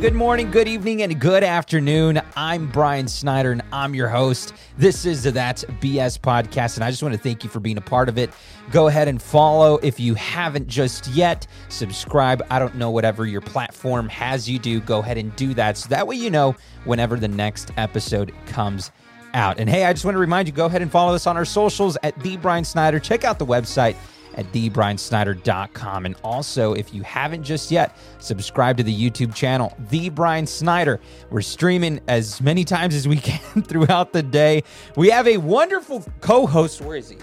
good 0.00 0.14
morning, 0.14 0.48
good 0.48 0.68
evening, 0.68 1.02
and 1.02 1.20
good 1.20 1.42
afternoon. 1.42 2.22
I'm 2.36 2.68
Brian 2.68 3.08
Snyder, 3.08 3.50
and 3.50 3.62
I'm 3.72 3.96
your 3.96 4.08
host. 4.08 4.54
This 4.76 5.04
is 5.04 5.24
the 5.24 5.32
That's 5.32 5.64
BS 5.64 6.20
podcast, 6.20 6.76
and 6.76 6.84
I 6.84 6.90
just 6.90 7.02
want 7.02 7.16
to 7.16 7.20
thank 7.20 7.42
you 7.42 7.50
for 7.50 7.58
being 7.58 7.78
a 7.78 7.80
part 7.80 8.08
of 8.08 8.16
it. 8.16 8.30
Go 8.70 8.86
ahead 8.86 9.08
and 9.08 9.20
follow 9.20 9.78
if 9.78 9.98
you 9.98 10.14
haven't 10.14 10.68
just 10.68 11.08
yet. 11.08 11.48
Subscribe. 11.68 12.46
I 12.48 12.60
don't 12.60 12.76
know 12.76 12.92
whatever 12.92 13.26
your 13.26 13.40
platform 13.40 14.08
has 14.08 14.48
you 14.48 14.60
do. 14.60 14.78
Go 14.80 15.00
ahead 15.00 15.18
and 15.18 15.34
do 15.34 15.52
that, 15.54 15.76
so 15.76 15.88
that 15.88 16.06
way 16.06 16.14
you 16.14 16.30
know 16.30 16.54
whenever 16.84 17.16
the 17.16 17.26
next 17.26 17.72
episode 17.76 18.32
comes 18.46 18.92
out. 19.34 19.58
And 19.58 19.68
hey, 19.68 19.84
I 19.84 19.92
just 19.92 20.04
want 20.04 20.14
to 20.14 20.20
remind 20.20 20.46
you, 20.46 20.54
go 20.54 20.66
ahead 20.66 20.80
and 20.80 20.92
follow 20.92 21.12
us 21.12 21.26
on 21.26 21.36
our 21.36 21.44
socials 21.44 21.98
at 22.04 22.16
the 22.20 22.36
Brian 22.36 22.64
Snyder. 22.64 23.00
Check 23.00 23.24
out 23.24 23.40
the 23.40 23.46
website 23.46 23.96
at 24.38 24.50
thebriansnyder.com. 24.52 26.06
And 26.06 26.14
also, 26.22 26.72
if 26.72 26.94
you 26.94 27.02
haven't 27.02 27.42
just 27.42 27.70
yet, 27.70 27.96
subscribe 28.20 28.76
to 28.78 28.84
the 28.84 29.10
YouTube 29.10 29.34
channel, 29.34 29.76
The 29.90 30.08
Brian 30.08 30.46
Snyder. 30.46 31.00
We're 31.28 31.42
streaming 31.42 32.00
as 32.06 32.40
many 32.40 32.64
times 32.64 32.94
as 32.94 33.08
we 33.08 33.16
can 33.16 33.62
throughout 33.62 34.12
the 34.12 34.22
day. 34.22 34.62
We 34.96 35.10
have 35.10 35.26
a 35.26 35.38
wonderful 35.38 36.04
co 36.20 36.46
host. 36.46 36.80
Where 36.80 36.96
is 36.96 37.10
he? 37.10 37.18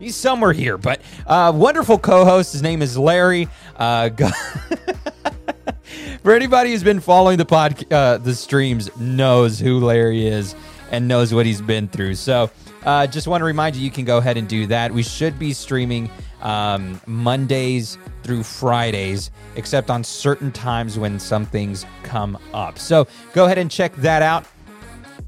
He's 0.00 0.16
somewhere 0.16 0.54
here, 0.54 0.78
but 0.78 1.02
uh, 1.26 1.52
wonderful 1.54 1.98
co-host. 1.98 2.52
His 2.52 2.62
name 2.62 2.80
is 2.80 2.96
Larry. 2.96 3.48
Uh, 3.76 4.08
for 6.22 6.32
anybody 6.32 6.70
who's 6.70 6.82
been 6.82 7.00
following 7.00 7.36
the 7.36 7.44
pod, 7.44 7.92
uh, 7.92 8.16
the 8.16 8.34
streams, 8.34 8.96
knows 8.96 9.60
who 9.60 9.78
Larry 9.78 10.26
is 10.26 10.54
and 10.90 11.06
knows 11.06 11.34
what 11.34 11.44
he's 11.44 11.60
been 11.60 11.86
through. 11.86 12.14
So, 12.14 12.50
uh, 12.84 13.08
just 13.08 13.28
want 13.28 13.42
to 13.42 13.44
remind 13.44 13.76
you, 13.76 13.82
you 13.82 13.90
can 13.90 14.06
go 14.06 14.16
ahead 14.16 14.38
and 14.38 14.48
do 14.48 14.66
that. 14.68 14.90
We 14.90 15.02
should 15.02 15.38
be 15.38 15.52
streaming 15.52 16.10
um, 16.40 17.00
Mondays 17.06 17.98
through 18.22 18.42
Fridays, 18.42 19.30
except 19.56 19.90
on 19.90 20.04
certain 20.04 20.52
times 20.52 20.98
when 20.98 21.18
some 21.18 21.46
things 21.46 21.86
come 22.02 22.38
up. 22.52 22.78
So 22.78 23.06
go 23.32 23.46
ahead 23.46 23.58
and 23.58 23.70
check 23.70 23.94
that 23.96 24.22
out. 24.22 24.46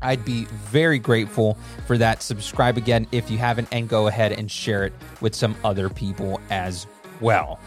I'd 0.00 0.24
be 0.24 0.46
very 0.46 0.98
grateful 0.98 1.56
for 1.86 1.96
that. 1.98 2.22
Subscribe 2.22 2.76
again 2.76 3.06
if 3.12 3.30
you 3.30 3.38
haven't, 3.38 3.68
and 3.70 3.88
go 3.88 4.08
ahead 4.08 4.32
and 4.32 4.50
share 4.50 4.84
it 4.84 4.92
with 5.20 5.34
some 5.34 5.54
other 5.64 5.88
people 5.88 6.40
as 6.50 6.86
well. 7.20 7.60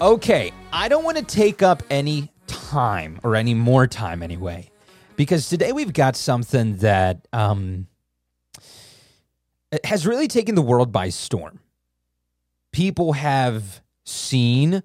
Okay, 0.00 0.52
I 0.72 0.88
don't 0.88 1.04
want 1.04 1.16
to 1.16 1.22
take 1.22 1.62
up 1.62 1.82
any 1.88 2.32
time 2.46 3.20
or 3.22 3.36
any 3.36 3.54
more 3.54 3.86
time 3.86 4.22
anyway, 4.22 4.70
because 5.14 5.48
today 5.48 5.72
we've 5.72 5.92
got 5.92 6.16
something 6.16 6.76
that 6.78 7.26
um, 7.32 7.86
has 9.84 10.06
really 10.06 10.28
taken 10.28 10.54
the 10.54 10.62
world 10.62 10.90
by 10.92 11.08
storm 11.08 11.60
people 12.76 13.14
have 13.14 13.80
seen, 14.04 14.82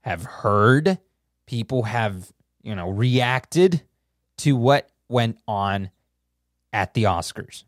have 0.00 0.22
heard, 0.22 0.96
people 1.46 1.82
have, 1.82 2.32
you 2.62 2.74
know, 2.74 2.88
reacted 2.88 3.82
to 4.38 4.56
what 4.56 4.88
went 5.10 5.36
on 5.46 5.90
at 6.72 6.94
the 6.94 7.02
Oscars. 7.02 7.64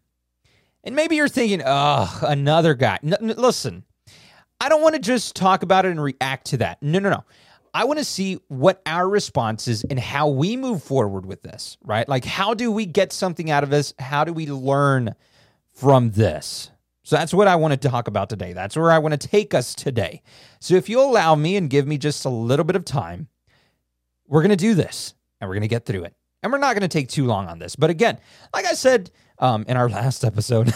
And 0.83 0.97
maybe 0.97 1.17
you're 1.17 1.29
thinking, 1.29 1.61
oh, 1.63 2.21
another 2.23 2.73
guy. 2.73 2.99
N- 3.03 3.17
n- 3.21 3.35
listen, 3.37 3.85
I 4.63 4.71
don't 4.71 4.81
want 4.81 4.95
to 4.95 4.99
just 4.99 5.37
talk 5.37 5.63
about 5.63 5.85
it 5.85 5.91
and 5.91 6.03
react 6.03 6.47
to 6.47 6.57
that. 6.57 6.83
No, 6.83 6.99
no, 6.99 7.11
no. 7.11 7.25
I 7.75 7.85
want 7.85 7.99
to 7.99 8.05
see 8.07 8.39
what 8.49 8.81
our 8.87 9.07
response 9.07 9.69
is 9.69 9.85
and 9.91 10.01
how 10.01 10.29
we 10.29 10.57
move 10.57 10.83
forward 10.83 11.27
with 11.27 11.43
this, 11.43 11.77
right? 11.85 12.09
Like, 12.09 12.25
how 12.25 12.55
do 12.55 12.73
we 12.73 12.87
get 12.87 13.13
something 13.13 13.51
out 13.51 13.63
of 13.63 13.69
this? 13.69 13.93
How 13.99 14.25
do 14.25 14.33
we 14.33 14.47
learn 14.47 15.15
from 15.75 16.13
this? 16.13 16.71
So 17.07 17.15
that's 17.15 17.33
what 17.33 17.47
I 17.47 17.55
want 17.55 17.81
to 17.81 17.89
talk 17.89 18.09
about 18.09 18.29
today. 18.29 18.53
That's 18.53 18.77
where 18.77 18.91
I 18.91 18.99
want 18.99 19.13
to 19.13 19.29
take 19.29 19.55
us 19.55 19.77
today. 19.77 20.23
So 20.59 20.75
if 20.75 20.89
you'll 20.89 21.09
allow 21.09 21.37
me 21.37 21.55
and 21.55 21.71
give 21.71 21.87
me 21.87 21.99
just 21.99 22.25
a 22.25 22.29
little 22.29 22.65
bit 22.65 22.75
of 22.75 22.85
time, 22.85 23.29
we're 24.27 24.41
going 24.43 24.51
to 24.51 24.57
do 24.57 24.75
this 24.75 25.15
and 25.41 25.49
we're 25.49 25.55
going 25.55 25.63
to 25.63 25.69
get 25.69 25.87
through 25.87 26.03
it. 26.03 26.17
And 26.43 26.51
we're 26.51 26.59
not 26.59 26.75
going 26.75 26.83
to 26.83 26.89
take 26.89 27.09
too 27.09 27.25
long 27.25 27.47
on 27.47 27.61
this. 27.61 27.77
But 27.77 27.91
again, 27.91 28.19
like 28.53 28.67
I 28.67 28.73
said 28.73 29.13
um, 29.39 29.65
in 29.69 29.77
our 29.77 29.89
last 29.89 30.25
episode, 30.25 30.75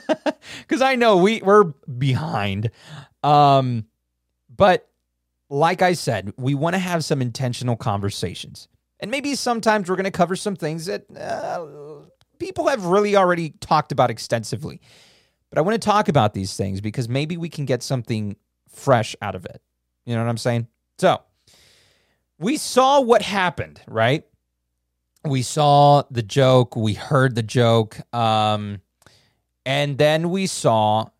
because 0.60 0.82
I 0.82 0.94
know 0.94 1.16
we, 1.16 1.42
we're 1.42 1.64
behind. 1.64 2.70
Um, 3.24 3.86
but 4.54 4.88
like 5.50 5.82
I 5.82 5.94
said, 5.94 6.32
we 6.36 6.54
want 6.54 6.74
to 6.74 6.78
have 6.78 7.04
some 7.04 7.20
intentional 7.20 7.74
conversations. 7.74 8.68
And 9.00 9.10
maybe 9.10 9.34
sometimes 9.34 9.90
we're 9.90 9.96
going 9.96 10.04
to 10.04 10.12
cover 10.12 10.36
some 10.36 10.54
things 10.54 10.86
that 10.86 11.06
uh, 11.10 11.66
people 12.38 12.68
have 12.68 12.84
really 12.84 13.16
already 13.16 13.50
talked 13.50 13.90
about 13.90 14.12
extensively. 14.12 14.80
But 15.52 15.58
I 15.58 15.62
want 15.62 15.74
to 15.74 15.86
talk 15.86 16.08
about 16.08 16.32
these 16.32 16.56
things 16.56 16.80
because 16.80 17.10
maybe 17.10 17.36
we 17.36 17.50
can 17.50 17.66
get 17.66 17.82
something 17.82 18.36
fresh 18.70 19.14
out 19.20 19.34
of 19.34 19.44
it. 19.44 19.60
You 20.06 20.14
know 20.14 20.22
what 20.22 20.30
I'm 20.30 20.38
saying? 20.38 20.66
So 20.96 21.20
we 22.38 22.56
saw 22.56 23.02
what 23.02 23.20
happened, 23.20 23.82
right? 23.86 24.24
We 25.26 25.42
saw 25.42 26.04
the 26.10 26.22
joke, 26.22 26.74
we 26.74 26.94
heard 26.94 27.34
the 27.34 27.42
joke, 27.42 28.00
um, 28.14 28.80
and 29.66 29.98
then 29.98 30.30
we 30.30 30.46
saw 30.46 31.10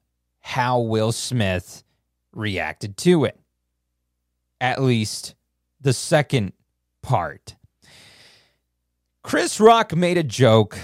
how 0.40 0.80
Will 0.80 1.12
Smith 1.12 1.84
reacted 2.32 2.96
to 2.96 3.26
it. 3.26 3.38
At 4.62 4.80
least 4.80 5.34
the 5.78 5.92
second 5.92 6.54
part. 7.02 7.54
Chris 9.22 9.60
Rock 9.60 9.94
made 9.94 10.16
a 10.16 10.22
joke 10.22 10.78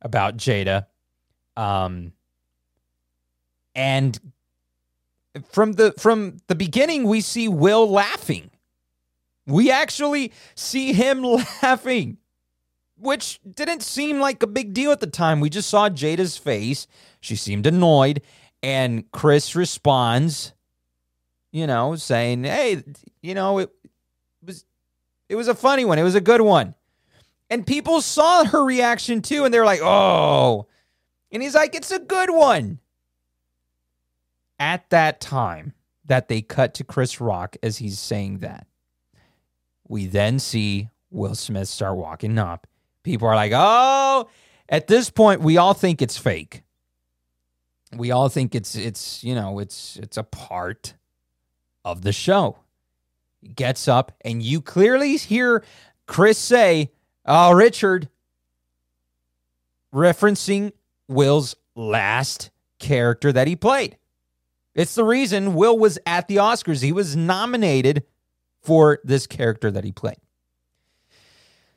about 0.00 0.38
Jada. 0.38 0.86
Um, 1.54 2.14
and 3.74 4.18
from 5.50 5.72
the 5.72 5.92
from 5.98 6.38
the 6.46 6.54
beginning 6.54 7.04
we 7.04 7.20
see 7.20 7.48
Will 7.48 7.88
laughing. 7.88 8.50
We 9.46 9.70
actually 9.70 10.32
see 10.54 10.92
him 10.92 11.22
laughing, 11.62 12.18
which 12.96 13.40
didn't 13.48 13.82
seem 13.82 14.20
like 14.20 14.42
a 14.42 14.46
big 14.46 14.72
deal 14.72 14.92
at 14.92 15.00
the 15.00 15.06
time. 15.06 15.40
We 15.40 15.50
just 15.50 15.68
saw 15.68 15.88
Jada's 15.88 16.36
face. 16.36 16.86
She 17.20 17.36
seemed 17.36 17.66
annoyed 17.66 18.22
and 18.62 19.10
Chris 19.10 19.56
responds, 19.56 20.52
you 21.50 21.66
know, 21.66 21.96
saying, 21.96 22.44
"Hey, 22.44 22.82
you 23.20 23.34
know, 23.34 23.58
it 23.58 23.70
was 24.44 24.64
it 25.28 25.34
was 25.34 25.48
a 25.48 25.54
funny 25.54 25.84
one. 25.84 25.98
It 25.98 26.04
was 26.04 26.14
a 26.14 26.20
good 26.20 26.40
one." 26.40 26.74
And 27.50 27.66
people 27.66 28.00
saw 28.00 28.44
her 28.44 28.64
reaction 28.64 29.20
too 29.20 29.44
and 29.44 29.52
they're 29.52 29.66
like, 29.66 29.80
"Oh." 29.82 30.68
And 31.32 31.42
he's 31.42 31.54
like, 31.54 31.74
"It's 31.74 31.90
a 31.90 31.98
good 31.98 32.30
one." 32.30 32.78
At 34.58 34.88
that 34.90 35.20
time 35.20 35.72
that 36.04 36.28
they 36.28 36.42
cut 36.42 36.74
to 36.74 36.84
Chris 36.84 37.20
Rock 37.20 37.56
as 37.62 37.78
he's 37.78 37.98
saying 37.98 38.38
that, 38.38 38.66
we 39.88 40.06
then 40.06 40.38
see 40.38 40.88
Will 41.10 41.34
Smith 41.34 41.68
start 41.68 41.96
walking 41.96 42.38
up. 42.38 42.66
People 43.02 43.28
are 43.28 43.34
like, 43.34 43.52
oh, 43.54 44.28
at 44.68 44.86
this 44.86 45.10
point, 45.10 45.42
we 45.42 45.56
all 45.56 45.74
think 45.74 46.00
it's 46.00 46.16
fake. 46.16 46.62
We 47.94 48.10
all 48.10 48.30
think 48.30 48.54
it's 48.54 48.74
it's 48.74 49.22
you 49.22 49.34
know 49.34 49.58
it's 49.58 49.96
it's 49.96 50.16
a 50.16 50.22
part 50.22 50.94
of 51.84 52.02
the 52.02 52.12
show. 52.12 52.56
He 53.40 53.48
gets 53.48 53.86
up 53.86 54.12
and 54.22 54.42
you 54.42 54.62
clearly 54.62 55.18
hear 55.18 55.62
Chris 56.06 56.38
say, 56.38 56.90
"Oh, 57.26 57.52
Richard," 57.52 58.08
referencing 59.94 60.72
Will's 61.06 61.54
last 61.74 62.50
character 62.78 63.30
that 63.30 63.46
he 63.46 63.56
played. 63.56 63.98
It's 64.74 64.94
the 64.94 65.04
reason 65.04 65.54
Will 65.54 65.78
was 65.78 65.98
at 66.06 66.28
the 66.28 66.36
Oscars. 66.36 66.82
He 66.82 66.92
was 66.92 67.16
nominated 67.16 68.04
for 68.62 69.00
this 69.04 69.26
character 69.26 69.70
that 69.70 69.84
he 69.84 69.92
played. 69.92 70.16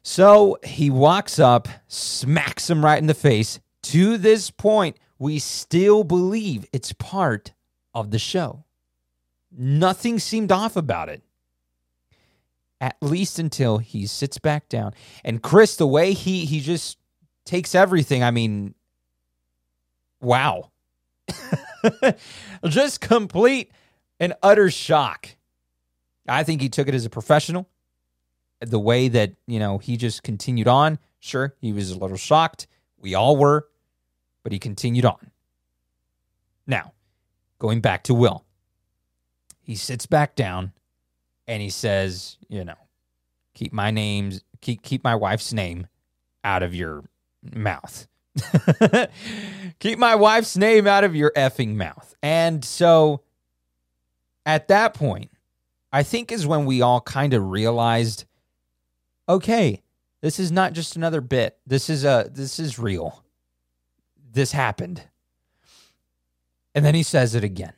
So 0.01 0.59
he 0.63 0.89
walks 0.89 1.39
up, 1.39 1.67
smacks 1.87 2.69
him 2.69 2.85
right 2.85 2.99
in 2.99 3.07
the 3.07 3.13
face. 3.13 3.59
To 3.83 4.17
this 4.17 4.51
point, 4.51 4.97
we 5.17 5.39
still 5.39 6.03
believe 6.03 6.65
it's 6.71 6.93
part 6.93 7.53
of 7.93 8.11
the 8.11 8.19
show. 8.19 8.65
Nothing 9.51 10.19
seemed 10.19 10.51
off 10.51 10.75
about 10.75 11.09
it. 11.09 11.23
At 12.79 12.97
least 13.01 13.39
until 13.39 13.77
he 13.79 14.05
sits 14.05 14.37
back 14.37 14.69
down. 14.69 14.93
And 15.23 15.41
Chris, 15.41 15.75
the 15.75 15.87
way 15.87 16.13
he 16.13 16.45
he 16.45 16.59
just 16.59 16.97
takes 17.45 17.73
everything, 17.73 18.21
I 18.21 18.31
mean, 18.31 18.75
wow. 20.21 20.71
Just 22.67 23.01
complete 23.01 23.71
and 24.19 24.33
utter 24.41 24.69
shock. 24.69 25.29
I 26.27 26.43
think 26.43 26.61
he 26.61 26.69
took 26.69 26.87
it 26.87 26.95
as 26.95 27.05
a 27.05 27.09
professional. 27.09 27.69
The 28.61 28.79
way 28.79 29.07
that, 29.09 29.33
you 29.47 29.59
know, 29.59 29.77
he 29.77 29.97
just 29.97 30.23
continued 30.23 30.67
on. 30.67 30.97
Sure, 31.19 31.53
he 31.59 31.73
was 31.73 31.91
a 31.91 31.97
little 31.97 32.17
shocked. 32.17 32.67
We 32.97 33.13
all 33.13 33.37
were, 33.37 33.67
but 34.43 34.51
he 34.51 34.59
continued 34.59 35.05
on. 35.05 35.31
Now, 36.65 36.93
going 37.59 37.81
back 37.81 38.03
to 38.03 38.13
Will, 38.13 38.45
he 39.61 39.75
sits 39.75 40.05
back 40.05 40.35
down 40.35 40.71
and 41.47 41.61
he 41.61 41.69
says, 41.69 42.37
you 42.47 42.63
know, 42.63 42.77
keep 43.53 43.73
my 43.73 43.91
name's 43.91 44.41
keep 44.61 44.81
keep 44.81 45.03
my 45.03 45.15
wife's 45.15 45.53
name 45.53 45.87
out 46.43 46.63
of 46.63 46.73
your 46.73 47.03
mouth. 47.53 48.07
Keep 49.79 49.99
my 49.99 50.15
wife's 50.15 50.57
name 50.57 50.87
out 50.87 51.03
of 51.03 51.15
your 51.15 51.31
effing 51.35 51.75
mouth. 51.75 52.15
And 52.21 52.63
so 52.63 53.21
at 54.45 54.67
that 54.67 54.93
point, 54.93 55.31
I 55.91 56.03
think 56.03 56.31
is 56.31 56.45
when 56.45 56.65
we 56.65 56.81
all 56.81 57.01
kind 57.01 57.33
of 57.33 57.49
realized 57.49 58.25
okay, 59.27 59.81
this 60.21 60.39
is 60.39 60.51
not 60.51 60.73
just 60.73 60.95
another 60.95 61.21
bit. 61.21 61.57
This 61.65 61.89
is 61.89 62.03
a 62.03 62.29
this 62.31 62.59
is 62.59 62.79
real. 62.79 63.23
This 64.31 64.51
happened. 64.51 65.03
And 66.73 66.83
then 66.83 66.95
he 66.95 67.03
says 67.03 67.35
it 67.35 67.43
again. 67.43 67.73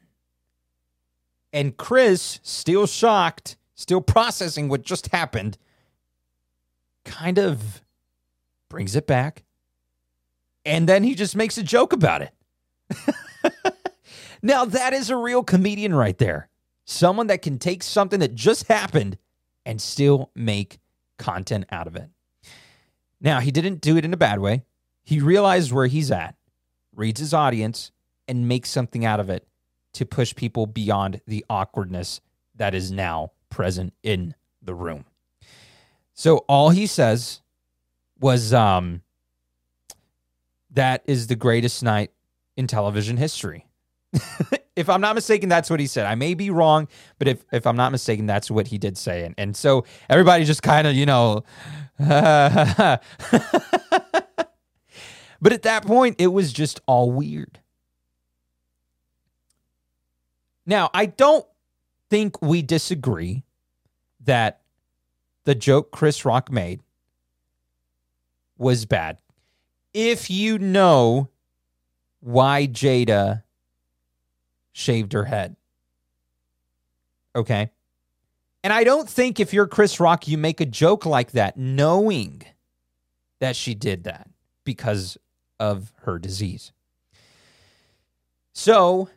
And 1.54 1.78
Chris, 1.78 2.40
still 2.44 2.88
shocked, 2.88 3.58
still 3.76 4.02
processing 4.02 4.68
what 4.68 4.82
just 4.82 5.08
happened, 5.08 5.58
kind 7.06 7.38
of 7.38 7.82
brings 8.70 8.96
it 8.96 9.08
back. 9.08 9.44
And 10.68 10.88
then 10.88 11.06
he 11.06 11.16
just 11.16 11.34
makes 11.34 11.58
a 11.58 11.64
joke 11.64 11.94
about 11.94 12.22
it. 12.22 12.34
now, 14.42 14.66
that 14.66 14.92
is 14.92 15.10
a 15.10 15.16
real 15.16 15.42
comedian 15.42 15.96
right 15.96 16.18
there. 16.18 16.50
Someone 16.84 17.28
that 17.28 17.42
can 17.42 17.58
take 17.58 17.82
something 17.82 18.20
that 18.20 18.36
just 18.36 18.68
happened 18.68 19.18
and 19.66 19.82
still 19.82 20.30
make 20.36 20.80
content 21.18 21.66
out 21.72 21.88
of 21.88 21.96
it. 21.96 22.10
Now, 23.22 23.40
he 23.40 23.50
didn't 23.50 23.80
do 23.80 23.96
it 23.96 24.04
in 24.04 24.14
a 24.14 24.18
bad 24.18 24.40
way. 24.40 24.66
He 25.06 25.22
realized 25.22 25.72
where 25.72 25.88
he's 25.88 26.12
at, 26.12 26.36
reads 26.94 27.22
his 27.22 27.34
audience, 27.34 27.94
and 28.28 28.50
makes 28.50 28.70
something 28.70 29.06
out 29.06 29.22
of 29.22 29.30
it 29.30 29.48
to 29.94 30.06
push 30.06 30.36
people 30.36 30.68
beyond 30.68 31.22
the 31.26 31.46
awkwardness 31.50 32.20
that 32.56 32.76
is 32.76 32.92
now 32.92 33.32
present 33.50 33.94
in 34.04 34.36
the 34.62 34.74
room. 34.74 35.06
So 36.14 36.40
all 36.50 36.72
he 36.72 36.88
says 36.88 37.42
was 38.20 38.54
um 38.54 39.02
that 40.72 41.04
is 41.06 41.28
the 41.28 41.36
greatest 41.36 41.84
night 41.84 42.12
in 42.56 42.68
television 42.68 43.18
history. 43.18 43.68
if 44.76 44.90
I'm 44.90 45.02
not 45.02 45.16
mistaken, 45.16 45.50
that's 45.50 45.70
what 45.70 45.80
he 45.80 45.88
said. 45.88 46.06
I 46.06 46.16
may 46.16 46.34
be 46.34 46.50
wrong, 46.50 46.88
but 47.20 47.28
if, 47.28 47.44
if 47.52 47.68
I'm 47.68 47.76
not 47.76 47.92
mistaken, 47.92 48.26
that's 48.26 48.50
what 48.50 48.68
he 48.68 48.78
did 48.78 48.98
say. 48.98 49.26
And, 49.26 49.36
and 49.38 49.56
so 49.56 49.86
everybody 50.10 50.44
just 50.46 50.64
kind 50.64 50.88
of, 50.88 50.94
you 50.94 51.06
know, 51.06 51.44
but 52.00 53.02
at 55.44 55.64
that 55.64 55.86
point, 55.86 56.16
it 56.20 56.28
was 56.28 56.54
just 56.54 56.80
all 56.86 57.12
weird. 57.12 57.60
Now, 60.66 60.90
I 60.94 61.06
don't 61.06 61.46
think 62.10 62.42
we 62.42 62.62
disagree 62.62 63.44
that 64.26 64.62
the 65.46 65.56
joke 65.56 65.92
Chris 65.92 66.26
Rock 66.26 66.52
made 66.52 66.82
was 68.58 68.86
bad. 68.86 69.18
If 70.00 70.30
you 70.30 70.60
know 70.60 71.30
why 72.20 72.68
Jada 72.68 73.42
shaved 74.72 75.14
her 75.14 75.24
head. 75.24 75.56
Okay. 77.36 77.72
And 78.64 78.72
I 78.72 78.84
don't 78.84 79.10
think 79.10 79.40
if 79.40 79.54
you're 79.54 79.66
Chris 79.66 80.00
Rock, 80.00 80.28
you 80.28 80.38
make 80.38 80.62
a 80.62 80.68
joke 80.68 81.08
like 81.08 81.32
that 81.32 81.58
knowing 81.58 82.44
that 83.40 83.56
she 83.56 83.74
did 83.74 84.04
that 84.04 84.30
because 84.64 85.18
of 85.60 85.92
her 86.02 86.20
disease. 86.20 86.72
So 88.54 89.10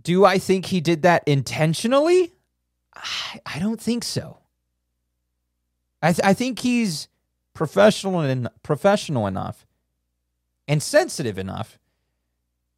do 0.00 0.24
I 0.24 0.38
think 0.38 0.64
he 0.64 0.80
did 0.80 1.02
that 1.02 1.22
intentionally? 1.26 2.32
I, 2.94 3.40
I 3.44 3.58
don't 3.58 3.80
think 3.80 4.04
so. 4.04 4.38
I, 6.00 6.12
th- 6.12 6.24
I 6.24 6.32
think 6.32 6.60
he's 6.60 7.08
professional 7.56 8.20
and 8.20 8.48
professional 8.62 9.26
enough 9.26 9.66
and 10.68 10.82
sensitive 10.82 11.38
enough 11.38 11.78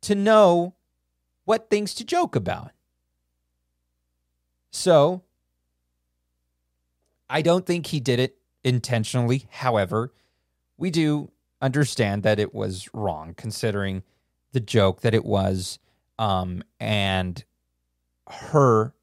to 0.00 0.14
know 0.14 0.74
what 1.44 1.68
things 1.68 1.92
to 1.94 2.04
joke 2.04 2.36
about. 2.36 2.70
So 4.70 5.24
I 7.28 7.42
don't 7.42 7.66
think 7.66 7.88
he 7.88 7.98
did 7.98 8.20
it 8.20 8.38
intentionally. 8.62 9.46
However, 9.50 10.12
we 10.76 10.90
do 10.90 11.32
understand 11.60 12.22
that 12.22 12.38
it 12.38 12.54
was 12.54 12.88
wrong 12.94 13.34
considering 13.36 14.04
the 14.52 14.60
joke 14.60 15.00
that 15.00 15.12
it 15.12 15.24
was 15.24 15.80
um, 16.20 16.62
and 16.78 17.44
her 18.28 18.94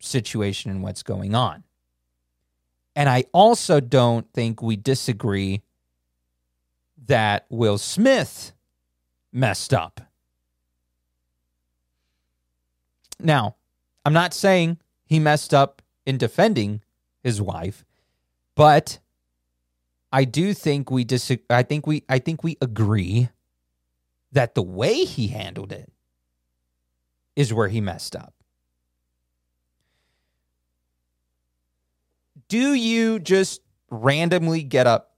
situation 0.00 0.70
and 0.70 0.82
what's 0.82 1.02
going 1.02 1.34
on. 1.34 1.64
And 3.00 3.08
I 3.08 3.24
also 3.32 3.80
don't 3.80 4.30
think 4.34 4.60
we 4.60 4.76
disagree 4.76 5.62
that 7.06 7.46
Will 7.48 7.78
Smith 7.78 8.52
messed 9.32 9.72
up. 9.72 10.02
Now, 13.18 13.56
I'm 14.04 14.12
not 14.12 14.34
saying 14.34 14.80
he 15.06 15.18
messed 15.18 15.54
up 15.54 15.80
in 16.04 16.18
defending 16.18 16.82
his 17.22 17.40
wife, 17.40 17.86
but 18.54 18.98
I 20.12 20.24
do 20.24 20.52
think 20.52 20.90
we 20.90 21.02
dis- 21.04 21.38
I 21.48 21.62
think 21.62 21.86
we 21.86 22.04
I 22.06 22.18
think 22.18 22.44
we 22.44 22.58
agree 22.60 23.30
that 24.30 24.54
the 24.54 24.62
way 24.62 25.06
he 25.06 25.28
handled 25.28 25.72
it 25.72 25.90
is 27.34 27.54
where 27.54 27.68
he 27.68 27.80
messed 27.80 28.14
up. 28.14 28.34
Do 32.50 32.74
you 32.74 33.20
just 33.20 33.60
randomly 33.90 34.64
get 34.64 34.88
up 34.88 35.14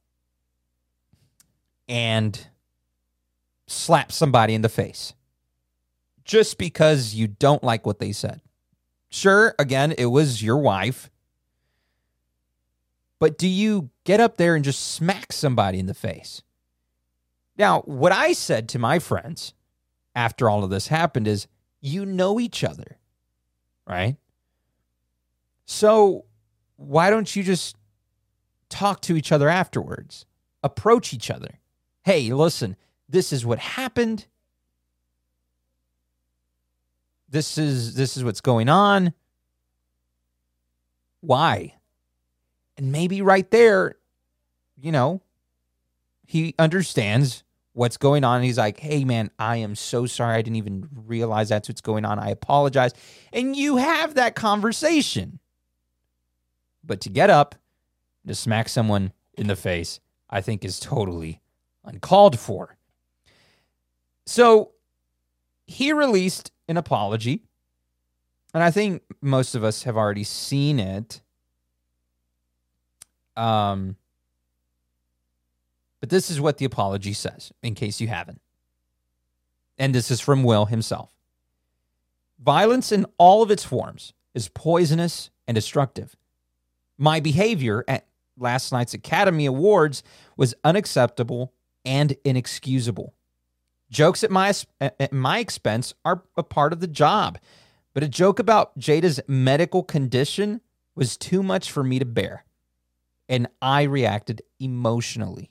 and 1.89 2.47
slap 3.67 4.13
somebody 4.13 4.53
in 4.53 4.61
the 4.61 4.69
face 4.69 5.15
just 6.27 6.59
because 6.59 7.15
you 7.15 7.27
don't 7.27 7.65
like 7.65 7.87
what 7.87 8.01
they 8.01 8.13
said? 8.13 8.43
Sure, 9.09 9.55
again, 9.59 9.95
it 9.97 10.07
was 10.07 10.43
your 10.43 10.59
wife. 10.59 11.11
But 13.19 13.39
do 13.39 13.49
you 13.49 13.89
get 14.05 14.21
up 14.21 14.37
there 14.37 14.55
and 14.55 14.63
just 14.63 14.93
smack 14.93 15.33
somebody 15.33 15.79
in 15.79 15.87
the 15.87 15.95
face? 15.95 16.43
Now, 17.57 17.81
what 17.87 18.13
I 18.13 18.35
said 18.35 18.69
to 18.69 18.79
my 18.79 18.99
friends 18.99 19.55
after 20.15 20.51
all 20.51 20.63
of 20.65 20.69
this 20.69 20.89
happened 20.89 21.27
is 21.27 21.47
you 21.81 22.05
know 22.05 22.39
each 22.39 22.63
other, 22.63 22.99
right? 23.87 24.17
So 25.65 26.27
why 26.83 27.11
don't 27.11 27.35
you 27.35 27.43
just 27.43 27.77
talk 28.69 29.01
to 29.03 29.17
each 29.17 29.33
other 29.33 29.49
afterwards? 29.49 30.27
Approach 30.63 31.13
each 31.13 31.31
other. 31.31 31.59
Hey, 32.05 32.33
listen, 32.33 32.77
this 33.09 33.33
is 33.33 33.45
what 33.47 33.59
happened. 33.59 34.27
This 37.29 37.57
is 37.57 37.95
this 37.95 38.17
is 38.17 38.25
what's 38.25 38.41
going 38.41 38.69
on. 38.69 39.15
Why? 41.21 41.77
And 42.77 42.93
maybe 42.93 43.23
right 43.23 43.51
there, 43.51 43.97
you 44.77 44.93
know, 44.93 45.23
he 46.27 46.55
understands 46.59 47.45
what's 47.75 47.97
going 47.97 48.25
on. 48.25 48.43
He's 48.43 48.59
like, 48.59 48.79
hey, 48.79 49.05
man, 49.05 49.31
I 49.39 49.57
am 49.57 49.75
so 49.75 50.07
sorry. 50.07 50.37
I 50.37 50.43
didn't 50.43 50.57
even 50.57 50.89
realize 51.07 51.49
that's 51.49 51.69
what's 51.69 51.81
going 51.81 52.05
on. 52.05 52.19
I 52.19 52.31
apologize. 52.31 52.93
And 53.33 53.57
you 53.57 53.77
have 53.77 54.15
that 54.15 54.35
conversation. 54.35 55.39
But 56.85 57.01
to 57.03 57.09
get 57.09 57.31
up, 57.31 57.55
to 58.27 58.35
smack 58.35 58.69
someone 58.69 59.13
in 59.35 59.47
the 59.47 59.57
face, 59.57 60.01
I 60.29 60.41
think 60.41 60.65
is 60.65 60.81
totally 60.81 61.41
uncalled 61.85 62.39
for. 62.39 62.77
So 64.27 64.73
he 65.67 65.93
released 65.93 66.53
an 66.69 66.77
apology. 66.77 67.43
And 68.55 68.63
I 68.63 68.71
think 68.71 69.03
most 69.21 69.55
of 69.55 69.65
us 69.65 69.85
have 69.85 69.97
already 69.97 70.25
seen 70.25 70.79
it. 70.79 71.23
Um, 73.37 73.97
but 76.01 76.11
this 76.11 76.31
is 76.31 76.41
what 76.41 76.59
the 76.59 76.65
apology 76.65 77.15
says, 77.15 77.53
in 77.63 77.75
case 77.75 78.01
you 78.01 78.09
haven't. 78.09 78.41
And 79.79 79.95
this 79.95 80.11
is 80.11 80.21
from 80.21 80.45
Will 80.45 80.67
himself. 80.67 81.11
Violence 82.39 82.93
in 82.93 83.07
all 83.19 83.43
of 83.43 83.51
its 83.51 83.65
forms 83.65 84.13
is 84.35 84.49
poisonous 84.49 85.31
and 85.47 85.55
destructive. 85.55 86.15
My 87.03 87.19
behavior 87.19 87.85
at 87.89 88.07
last 88.39 88.71
night's 88.71 88.95
Academy 88.95 89.45
Awards 89.47 90.05
was 90.37 90.55
unacceptable 90.63 91.53
and 91.85 92.15
inexcusable. 92.25 93.13
Jokes 93.91 94.23
at 94.23 94.31
my 94.31 94.55
at 94.81 95.13
my 95.13 95.41
expense 95.41 95.95
are 96.05 96.23
a 96.37 96.45
part 96.45 96.73
of 96.73 96.79
the 96.79 96.87
job, 96.87 97.41
but 97.93 98.05
a 98.05 98.09
joke 98.09 98.39
about 98.39 98.79
Jada's 98.79 99.19
medical 99.27 99.83
condition 99.83 100.61
was 100.95 101.17
too 101.17 101.43
much 101.43 101.73
for 101.73 101.83
me 101.83 101.99
to 101.99 102.05
bear, 102.05 102.45
and 103.29 103.49
I 103.61 103.83
reacted 103.83 104.43
emotionally. 104.61 105.51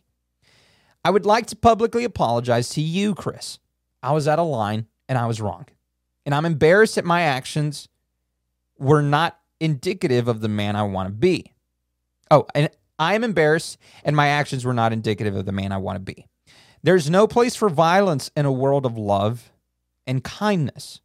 I 1.03 1.09
would 1.09 1.25
like 1.25 1.47
to 1.47 1.57
publicly 1.57 2.05
apologize 2.05 2.69
to 2.69 2.81
you, 2.81 3.13
Chris. 3.13 3.59
I 4.01 4.13
was 4.13 4.25
out 4.25 4.39
of 4.39 4.47
line 4.47 4.87
and 5.09 5.17
I 5.17 5.25
was 5.25 5.41
wrong. 5.41 5.65
And 6.25 6.33
I'm 6.33 6.45
embarrassed 6.45 6.95
that 6.95 7.03
my 7.03 7.23
actions 7.23 7.89
were 8.79 9.01
not 9.01 9.37
indicative 9.61 10.27
of 10.27 10.41
the 10.41 10.49
man 10.49 10.75
I 10.75 10.83
want 10.83 11.07
to 11.07 11.13
be. 11.13 11.53
Oh, 12.29 12.45
and 12.53 12.69
I 12.99 13.15
am 13.15 13.23
embarrassed 13.23 13.77
and 14.03 14.15
my 14.15 14.27
actions 14.27 14.65
were 14.65 14.73
not 14.73 14.91
indicative 14.91 15.35
of 15.35 15.45
the 15.45 15.51
man 15.51 15.71
I 15.71 15.77
want 15.77 15.95
to 15.95 16.13
be. 16.13 16.25
There's 16.83 17.09
no 17.09 17.27
place 17.27 17.55
for 17.55 17.69
violence 17.69 18.31
in 18.35 18.45
a 18.45 18.51
world 18.51 18.85
of 18.85 18.97
love 18.97 19.51
and 20.07 20.23
kindness. 20.23 20.99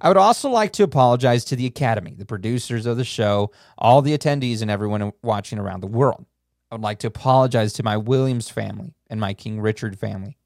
I 0.00 0.08
would 0.08 0.16
also 0.16 0.48
like 0.48 0.72
to 0.74 0.84
apologize 0.84 1.44
to 1.46 1.56
the 1.56 1.66
Academy, 1.66 2.14
the 2.16 2.24
producers 2.24 2.86
of 2.86 2.96
the 2.96 3.04
show, 3.04 3.50
all 3.76 4.00
the 4.00 4.16
attendees, 4.16 4.62
and 4.62 4.70
everyone 4.70 5.12
watching 5.22 5.58
around 5.58 5.80
the 5.80 5.88
world. 5.88 6.24
I 6.70 6.76
would 6.76 6.82
like 6.82 7.00
to 7.00 7.08
apologize 7.08 7.72
to 7.74 7.82
my 7.82 7.96
Williams 7.96 8.48
family 8.48 8.94
and 9.10 9.18
my 9.18 9.34
King 9.34 9.60
Richard 9.60 9.98
family. 9.98 10.38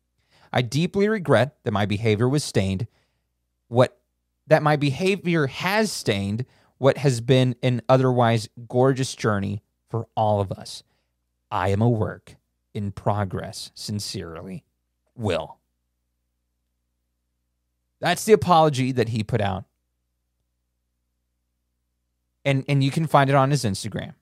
I 0.55 0.63
deeply 0.63 1.09
regret 1.09 1.57
that 1.65 1.73
my 1.73 1.85
behavior 1.85 2.29
was 2.29 2.45
stained, 2.45 2.87
what 3.69 3.99
that 4.47 4.63
my 4.63 4.77
behavior 4.77 5.47
has 5.49 5.93
stained 5.93 6.47
what 6.83 6.99
has 6.99 7.21
been 7.21 7.55
an 7.63 7.81
otherwise 7.89 8.49
gorgeous 8.67 9.15
journey 9.15 9.63
for 9.89 10.09
all 10.17 10.41
of 10.41 10.51
us. 10.51 10.83
I 11.49 11.69
am 11.69 11.81
a 11.81 11.89
work 11.89 12.35
in 12.75 12.91
progress. 12.91 13.71
Sincerely, 13.73 14.65
Will. 15.15 15.59
That's 18.01 18.25
the 18.25 18.33
apology 18.33 18.91
that 18.91 19.11
he 19.11 19.23
put 19.23 19.41
out. 19.41 19.65
And 22.45 22.65
and 22.67 22.83
you 22.83 22.91
can 22.91 23.07
find 23.07 23.31
it 23.31 23.37
on 23.37 23.53
his 23.53 23.63
Instagram. 23.63 24.15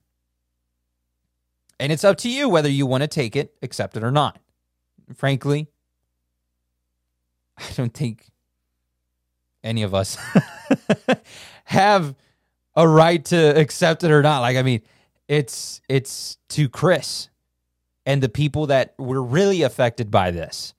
And 1.79 1.91
it's 1.91 2.03
up 2.03 2.17
to 2.17 2.29
you 2.29 2.47
whether 2.47 2.69
you 2.69 2.85
want 2.85 3.01
to 3.01 3.07
take 3.07 3.35
it, 3.35 3.55
accept 3.63 3.97
it 3.97 4.03
or 4.03 4.11
not. 4.11 4.37
Frankly, 5.15 5.67
I 7.57 7.63
don't 7.75 7.91
think 7.95 8.27
any 9.63 9.81
of 9.81 9.95
us 9.95 10.15
have 11.63 12.13
a 12.75 12.87
right 12.87 13.23
to 13.25 13.59
accept 13.59 14.03
it 14.03 14.11
or 14.11 14.21
not. 14.21 14.39
Like, 14.41 14.57
I 14.57 14.61
mean, 14.61 14.81
it's 15.27 15.81
it's 15.87 16.37
to 16.49 16.69
Chris 16.69 17.29
and 18.05 18.21
the 18.21 18.29
people 18.29 18.67
that 18.67 18.93
were 18.97 19.21
really 19.21 19.61
affected 19.61 20.11
by 20.11 20.31
this. 20.31 20.73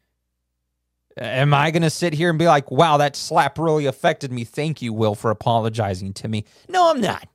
Am 1.18 1.52
I 1.52 1.70
going 1.70 1.82
to 1.82 1.90
sit 1.90 2.14
here 2.14 2.30
and 2.30 2.38
be 2.38 2.46
like, 2.46 2.70
wow, 2.70 2.96
that 2.96 3.16
slap 3.16 3.58
really 3.58 3.84
affected 3.86 4.32
me? 4.32 4.44
Thank 4.44 4.80
you, 4.80 4.92
Will, 4.92 5.14
for 5.14 5.30
apologizing 5.30 6.14
to 6.14 6.28
me. 6.28 6.44
No, 6.68 6.90
I'm 6.90 7.00
not. 7.00 7.28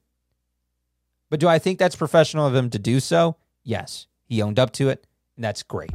But 1.29 1.39
do 1.39 1.47
I 1.47 1.59
think 1.59 1.77
that's 1.77 1.95
professional 1.95 2.47
of 2.47 2.55
him 2.55 2.71
to 2.71 2.79
do 2.79 2.99
so? 2.99 3.35
Yes. 3.63 4.07
He 4.25 4.41
owned 4.41 4.57
up 4.59 4.71
to 4.73 4.89
it, 4.89 5.05
and 5.35 5.43
that's 5.43 5.61
great. 5.61 5.91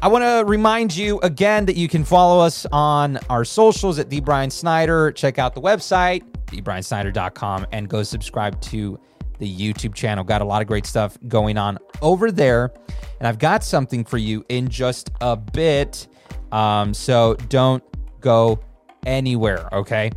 I 0.00 0.08
want 0.08 0.24
to 0.24 0.44
remind 0.48 0.96
you 0.96 1.18
again 1.20 1.66
that 1.66 1.76
you 1.76 1.88
can 1.88 2.04
follow 2.04 2.44
us 2.44 2.66
on 2.72 3.18
our 3.28 3.44
socials 3.44 3.98
at 3.98 4.10
the 4.10 4.20
Brian 4.20 4.50
Snyder. 4.50 5.12
Check 5.12 5.38
out 5.38 5.54
the 5.54 5.60
website, 5.60 6.24
thebriansnyder.com, 6.48 7.66
and 7.72 7.88
go 7.88 8.02
subscribe 8.02 8.60
to 8.62 8.98
the 9.38 9.56
YouTube 9.56 9.94
channel. 9.94 10.24
Got 10.24 10.42
a 10.42 10.44
lot 10.44 10.62
of 10.62 10.68
great 10.68 10.86
stuff 10.86 11.16
going 11.28 11.56
on 11.56 11.78
over 12.02 12.30
there. 12.30 12.72
And 13.18 13.26
I've 13.26 13.38
got 13.38 13.64
something 13.64 14.04
for 14.04 14.18
you 14.18 14.44
in 14.48 14.68
just 14.68 15.10
a 15.20 15.36
bit. 15.36 16.06
Um, 16.52 16.94
so 16.94 17.34
don't 17.48 17.82
go 18.20 18.60
anywhere, 19.06 19.68
okay? 19.72 20.10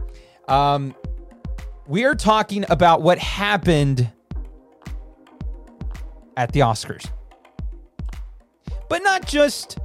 Um, 0.47 0.95
we 1.87 2.03
are 2.05 2.15
talking 2.15 2.65
about 2.69 3.01
what 3.01 3.17
happened 3.19 4.11
at 6.37 6.51
the 6.53 6.61
Oscars. 6.61 7.09
But 8.89 9.03
not 9.03 9.25
just 9.25 9.77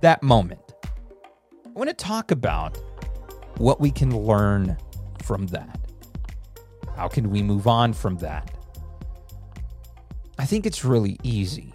that 0.00 0.22
moment. 0.22 0.60
I 1.66 1.70
want 1.70 1.88
to 1.90 1.94
talk 1.94 2.30
about 2.30 2.76
what 3.56 3.80
we 3.80 3.90
can 3.90 4.16
learn 4.16 4.76
from 5.24 5.46
that. 5.48 5.80
How 6.96 7.08
can 7.08 7.30
we 7.30 7.42
move 7.42 7.66
on 7.66 7.92
from 7.92 8.18
that? 8.18 8.50
I 10.38 10.44
think 10.44 10.66
it's 10.66 10.84
really 10.84 11.18
easy. 11.22 11.72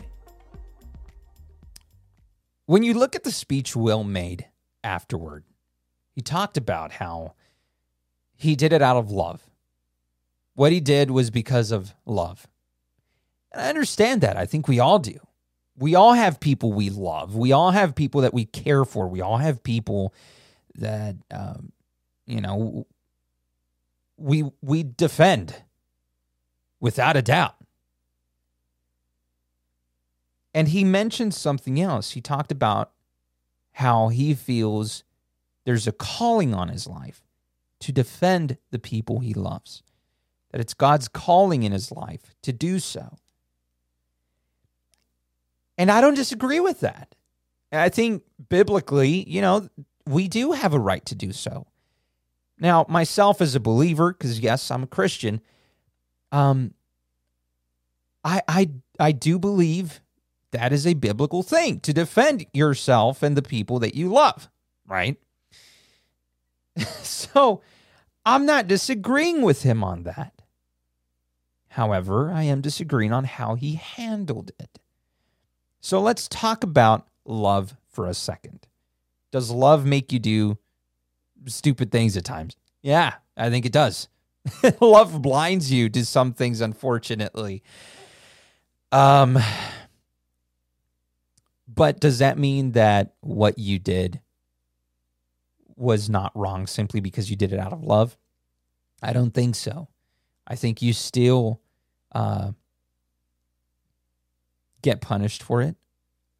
When 2.65 2.83
you 2.83 2.93
look 2.93 3.15
at 3.15 3.23
the 3.23 3.31
speech 3.31 3.75
Will 3.75 4.03
made 4.03 4.45
afterward, 4.83 5.43
he 6.11 6.21
talked 6.21 6.55
about 6.55 6.93
how 6.93 7.33
he 8.35 8.55
did 8.55 8.71
it 8.73 8.81
out 8.81 8.97
of 8.97 9.09
love. 9.09 9.49
What 10.53 10.71
he 10.71 10.79
did 10.79 11.09
was 11.09 11.31
because 11.31 11.71
of 11.71 11.95
love. 12.05 12.47
And 13.51 13.61
I 13.61 13.69
understand 13.69 14.21
that. 14.21 14.37
I 14.37 14.45
think 14.45 14.67
we 14.67 14.79
all 14.79 14.99
do. 14.99 15.17
We 15.75 15.95
all 15.95 16.13
have 16.13 16.39
people 16.39 16.73
we 16.73 16.89
love. 16.89 17.35
We 17.35 17.51
all 17.51 17.71
have 17.71 17.95
people 17.95 18.21
that 18.21 18.33
we 18.33 18.45
care 18.45 18.85
for. 18.85 19.07
We 19.07 19.21
all 19.21 19.37
have 19.37 19.63
people 19.63 20.13
that, 20.75 21.15
um, 21.31 21.71
you 22.27 22.41
know, 22.41 22.85
we 24.19 24.51
we 24.61 24.83
defend 24.83 25.63
without 26.79 27.17
a 27.17 27.21
doubt. 27.21 27.55
And 30.53 30.69
he 30.69 30.83
mentioned 30.83 31.33
something 31.33 31.79
else. 31.79 32.11
He 32.11 32.21
talked 32.21 32.51
about 32.51 32.91
how 33.73 34.09
he 34.09 34.33
feels 34.33 35.03
there's 35.65 35.87
a 35.87 35.91
calling 35.91 36.53
on 36.53 36.69
his 36.69 36.87
life 36.87 37.21
to 37.79 37.91
defend 37.91 38.57
the 38.71 38.79
people 38.79 39.19
he 39.19 39.33
loves, 39.33 39.83
that 40.51 40.59
it's 40.59 40.73
God's 40.73 41.07
calling 41.07 41.63
in 41.63 41.71
his 41.71 41.91
life 41.91 42.35
to 42.41 42.51
do 42.51 42.79
so. 42.79 43.17
And 45.77 45.89
I 45.89 46.01
don't 46.01 46.15
disagree 46.15 46.59
with 46.59 46.81
that. 46.81 47.15
I 47.71 47.89
think 47.89 48.23
biblically, 48.49 49.29
you 49.29 49.41
know, 49.41 49.69
we 50.05 50.27
do 50.27 50.53
have 50.53 50.73
a 50.73 50.79
right 50.79 51.05
to 51.05 51.15
do 51.15 51.31
so. 51.31 51.67
Now, 52.59 52.85
myself 52.89 53.41
as 53.41 53.55
a 53.55 53.59
believer, 53.59 54.11
because 54.13 54.39
yes, 54.39 54.69
I'm 54.69 54.83
a 54.83 54.87
Christian, 54.87 55.41
um, 56.31 56.73
I 58.23 58.41
I 58.47 58.69
I 58.99 59.11
do 59.11 59.39
believe 59.39 60.01
that 60.51 60.73
is 60.73 60.85
a 60.85 60.93
biblical 60.93 61.43
thing 61.43 61.79
to 61.81 61.93
defend 61.93 62.45
yourself 62.53 63.23
and 63.23 63.37
the 63.37 63.41
people 63.41 63.79
that 63.79 63.95
you 63.95 64.09
love, 64.09 64.49
right? 64.87 65.17
so 67.01 67.61
I'm 68.25 68.45
not 68.45 68.67
disagreeing 68.67 69.41
with 69.41 69.63
him 69.63 69.83
on 69.83 70.03
that. 70.03 70.33
However, 71.69 72.31
I 72.31 72.43
am 72.43 72.61
disagreeing 72.61 73.13
on 73.13 73.25
how 73.25 73.55
he 73.55 73.75
handled 73.75 74.51
it. 74.59 74.79
So 75.81 76.01
let's 76.01 76.27
talk 76.27 76.63
about 76.63 77.07
love 77.25 77.75
for 77.87 78.05
a 78.07 78.13
second. 78.13 78.67
Does 79.31 79.51
love 79.51 79.85
make 79.85 80.11
you 80.11 80.19
do 80.19 80.57
stupid 81.45 81.91
things 81.91 82.17
at 82.17 82.25
times? 82.25 82.55
Yeah, 82.81 83.15
I 83.35 83.49
think 83.49 83.65
it 83.65 83.71
does. 83.71 84.07
love 84.81 85.21
blinds 85.21 85.71
you 85.71 85.89
to 85.89 86.05
some 86.05 86.33
things, 86.33 86.61
unfortunately. 86.61 87.63
Um, 88.91 89.37
but 91.67 91.99
does 91.99 92.19
that 92.19 92.37
mean 92.37 92.71
that 92.71 93.13
what 93.21 93.57
you 93.57 93.79
did 93.79 94.21
was 95.75 96.09
not 96.09 96.31
wrong 96.35 96.67
simply 96.67 96.99
because 96.99 97.29
you 97.29 97.35
did 97.35 97.53
it 97.53 97.59
out 97.59 97.73
of 97.73 97.83
love? 97.83 98.17
I 99.01 99.13
don't 99.13 99.33
think 99.33 99.55
so. 99.55 99.87
I 100.47 100.55
think 100.55 100.81
you 100.81 100.93
still 100.93 101.61
uh, 102.11 102.51
get 104.81 104.99
punished 104.99 105.43
for 105.43 105.61
it. 105.61 105.75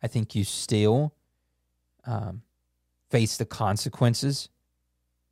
I 0.01 0.07
think 0.07 0.35
you 0.35 0.43
still 0.43 1.13
um, 2.05 2.41
face 3.09 3.37
the 3.37 3.45
consequences 3.45 4.49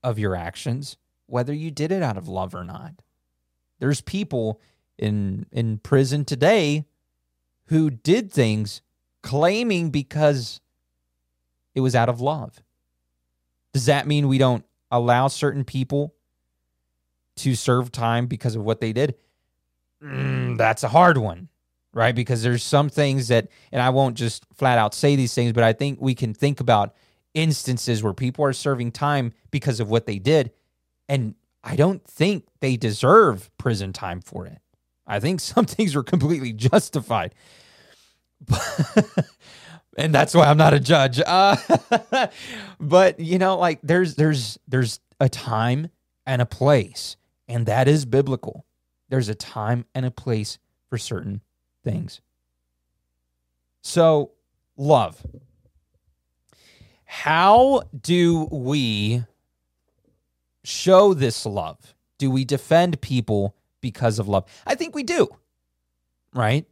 of 0.07 0.17
your 0.17 0.35
actions, 0.35 0.95
whether 1.25 1.53
you 1.53 1.69
did 1.69 1.91
it 1.91 2.01
out 2.01 2.17
of 2.17 2.29
love 2.29 2.55
or 2.55 2.63
not. 2.63 2.93
There's 3.79 3.99
people 3.99 4.61
in 4.97 5.45
in 5.51 5.79
prison 5.79 6.23
today 6.23 6.85
who 7.65 7.89
did 7.89 8.31
things 8.31 8.81
claiming 9.21 9.89
because 9.89 10.61
it 11.75 11.81
was 11.81 11.93
out 11.93 12.07
of 12.07 12.21
love. 12.21 12.63
Does 13.73 13.87
that 13.87 14.07
mean 14.07 14.29
we 14.29 14.37
don't 14.37 14.63
allow 14.89 15.27
certain 15.27 15.65
people 15.65 16.15
to 17.35 17.53
serve 17.53 17.91
time 17.91 18.27
because 18.27 18.55
of 18.55 18.63
what 18.63 18.79
they 18.79 18.93
did? 18.93 19.15
Mm, 20.01 20.57
that's 20.57 20.83
a 20.83 20.87
hard 20.87 21.17
one, 21.17 21.49
right? 21.93 22.15
Because 22.15 22.41
there's 22.41 22.63
some 22.63 22.89
things 22.89 23.27
that, 23.27 23.49
and 23.73 23.81
I 23.81 23.89
won't 23.89 24.15
just 24.15 24.45
flat 24.55 24.77
out 24.77 24.95
say 24.95 25.17
these 25.17 25.33
things, 25.35 25.51
but 25.51 25.63
I 25.63 25.73
think 25.73 25.99
we 25.99 26.15
can 26.15 26.33
think 26.33 26.61
about 26.61 26.95
instances 27.37 28.01
where 28.01 28.13
people 28.13 28.43
are 28.43 28.51
serving 28.51 28.91
time 28.91 29.31
because 29.51 29.79
of 29.79 29.89
what 29.89 30.07
they 30.07 30.17
did. 30.17 30.51
And 31.07 31.35
I 31.63 31.75
don't 31.75 32.03
think 32.03 32.47
they 32.61 32.75
deserve 32.77 33.55
prison 33.59 33.93
time 33.93 34.21
for 34.21 34.47
it. 34.47 34.57
I 35.05 35.19
think 35.19 35.39
some 35.41 35.65
things 35.65 35.95
were 35.95 36.03
completely 36.03 36.51
justified. 36.51 37.35
and 39.97 40.13
that's 40.13 40.33
why 40.33 40.45
I'm 40.45 40.57
not 40.57 40.73
a 40.73 40.79
judge. 40.79 41.21
Uh, 41.25 41.55
but 42.79 43.19
you 43.19 43.37
know, 43.37 43.57
like 43.57 43.79
there's 43.83 44.15
there's 44.15 44.57
there's 44.67 44.99
a 45.19 45.29
time 45.29 45.89
and 46.25 46.41
a 46.41 46.45
place, 46.45 47.17
and 47.47 47.65
that 47.67 47.87
is 47.87 48.05
biblical. 48.05 48.65
There's 49.09 49.29
a 49.29 49.35
time 49.35 49.85
and 49.95 50.05
a 50.05 50.11
place 50.11 50.59
for 50.89 50.97
certain 50.97 51.41
things. 51.83 52.21
So, 53.81 54.31
love. 54.75 55.25
How 57.07 57.83
do 57.99 58.47
we 58.51 59.23
show 60.63 61.13
this 61.13 61.45
love? 61.45 61.95
Do 62.19 62.29
we 62.29 62.45
defend 62.45 63.01
people 63.01 63.55
because 63.81 64.19
of 64.19 64.27
love? 64.27 64.45
I 64.67 64.75
think 64.75 64.93
we 64.93 65.03
do. 65.03 65.29
Right? 66.33 66.65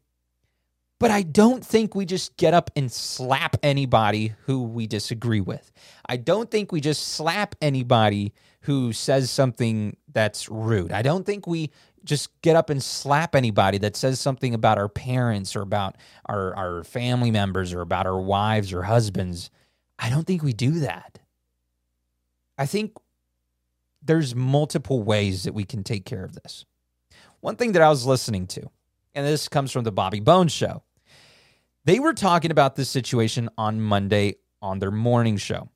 But 0.99 1.11
I 1.11 1.23
don't 1.23 1.65
think 1.65 1.95
we 1.95 2.05
just 2.05 2.35
get 2.37 2.53
up 2.53 2.69
and 2.75 2.91
slap 2.91 3.55
anybody 3.63 4.33
who 4.45 4.63
we 4.63 4.87
disagree 4.87 5.41
with. 5.41 5.71
I 6.07 6.17
don't 6.17 6.51
think 6.51 6.71
we 6.71 6.81
just 6.81 7.09
slap 7.09 7.55
anybody 7.61 8.33
who 8.61 8.91
says 8.91 9.31
something 9.31 9.95
that's 10.11 10.49
rude. 10.49 10.91
I 10.91 11.01
don't 11.01 11.25
think 11.25 11.47
we 11.47 11.71
just 12.03 12.29
get 12.41 12.55
up 12.55 12.69
and 12.69 12.83
slap 12.83 13.35
anybody 13.35 13.77
that 13.79 13.95
says 13.95 14.19
something 14.19 14.53
about 14.53 14.77
our 14.77 14.89
parents 14.89 15.55
or 15.55 15.61
about 15.61 15.95
our, 16.25 16.55
our 16.55 16.83
family 16.83 17.31
members 17.31 17.73
or 17.73 17.81
about 17.81 18.05
our 18.05 18.19
wives 18.19 18.73
or 18.73 18.83
husbands. 18.83 19.49
I 19.99 20.09
don't 20.09 20.25
think 20.25 20.43
we 20.43 20.53
do 20.53 20.79
that. 20.79 21.19
I 22.57 22.65
think 22.65 22.93
there's 24.01 24.35
multiple 24.35 25.03
ways 25.03 25.43
that 25.43 25.53
we 25.53 25.63
can 25.63 25.83
take 25.83 26.05
care 26.05 26.23
of 26.23 26.33
this. 26.33 26.65
One 27.41 27.55
thing 27.55 27.73
that 27.73 27.81
I 27.81 27.89
was 27.89 28.05
listening 28.05 28.47
to, 28.47 28.69
and 29.13 29.25
this 29.25 29.47
comes 29.47 29.71
from 29.71 29.83
the 29.83 29.91
Bobby 29.91 30.19
Bones 30.19 30.51
show, 30.51 30.83
they 31.85 31.99
were 31.99 32.13
talking 32.13 32.51
about 32.51 32.75
this 32.75 32.89
situation 32.89 33.49
on 33.57 33.81
Monday 33.81 34.35
on 34.61 34.79
their 34.79 34.91
morning 34.91 35.37
show. 35.37 35.69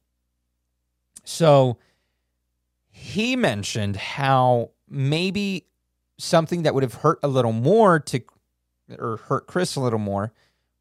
So 1.23 1.77
he 2.89 3.35
mentioned 3.35 3.95
how 3.95 4.71
maybe 4.89 5.67
something 6.17 6.63
that 6.63 6.73
would 6.73 6.83
have 6.83 6.95
hurt 6.95 7.19
a 7.23 7.27
little 7.27 7.51
more 7.51 7.99
to 7.99 8.21
or 8.97 9.17
hurt 9.17 9.45
Chris 9.45 9.75
a 9.75 9.79
little 9.79 9.99
more 9.99 10.33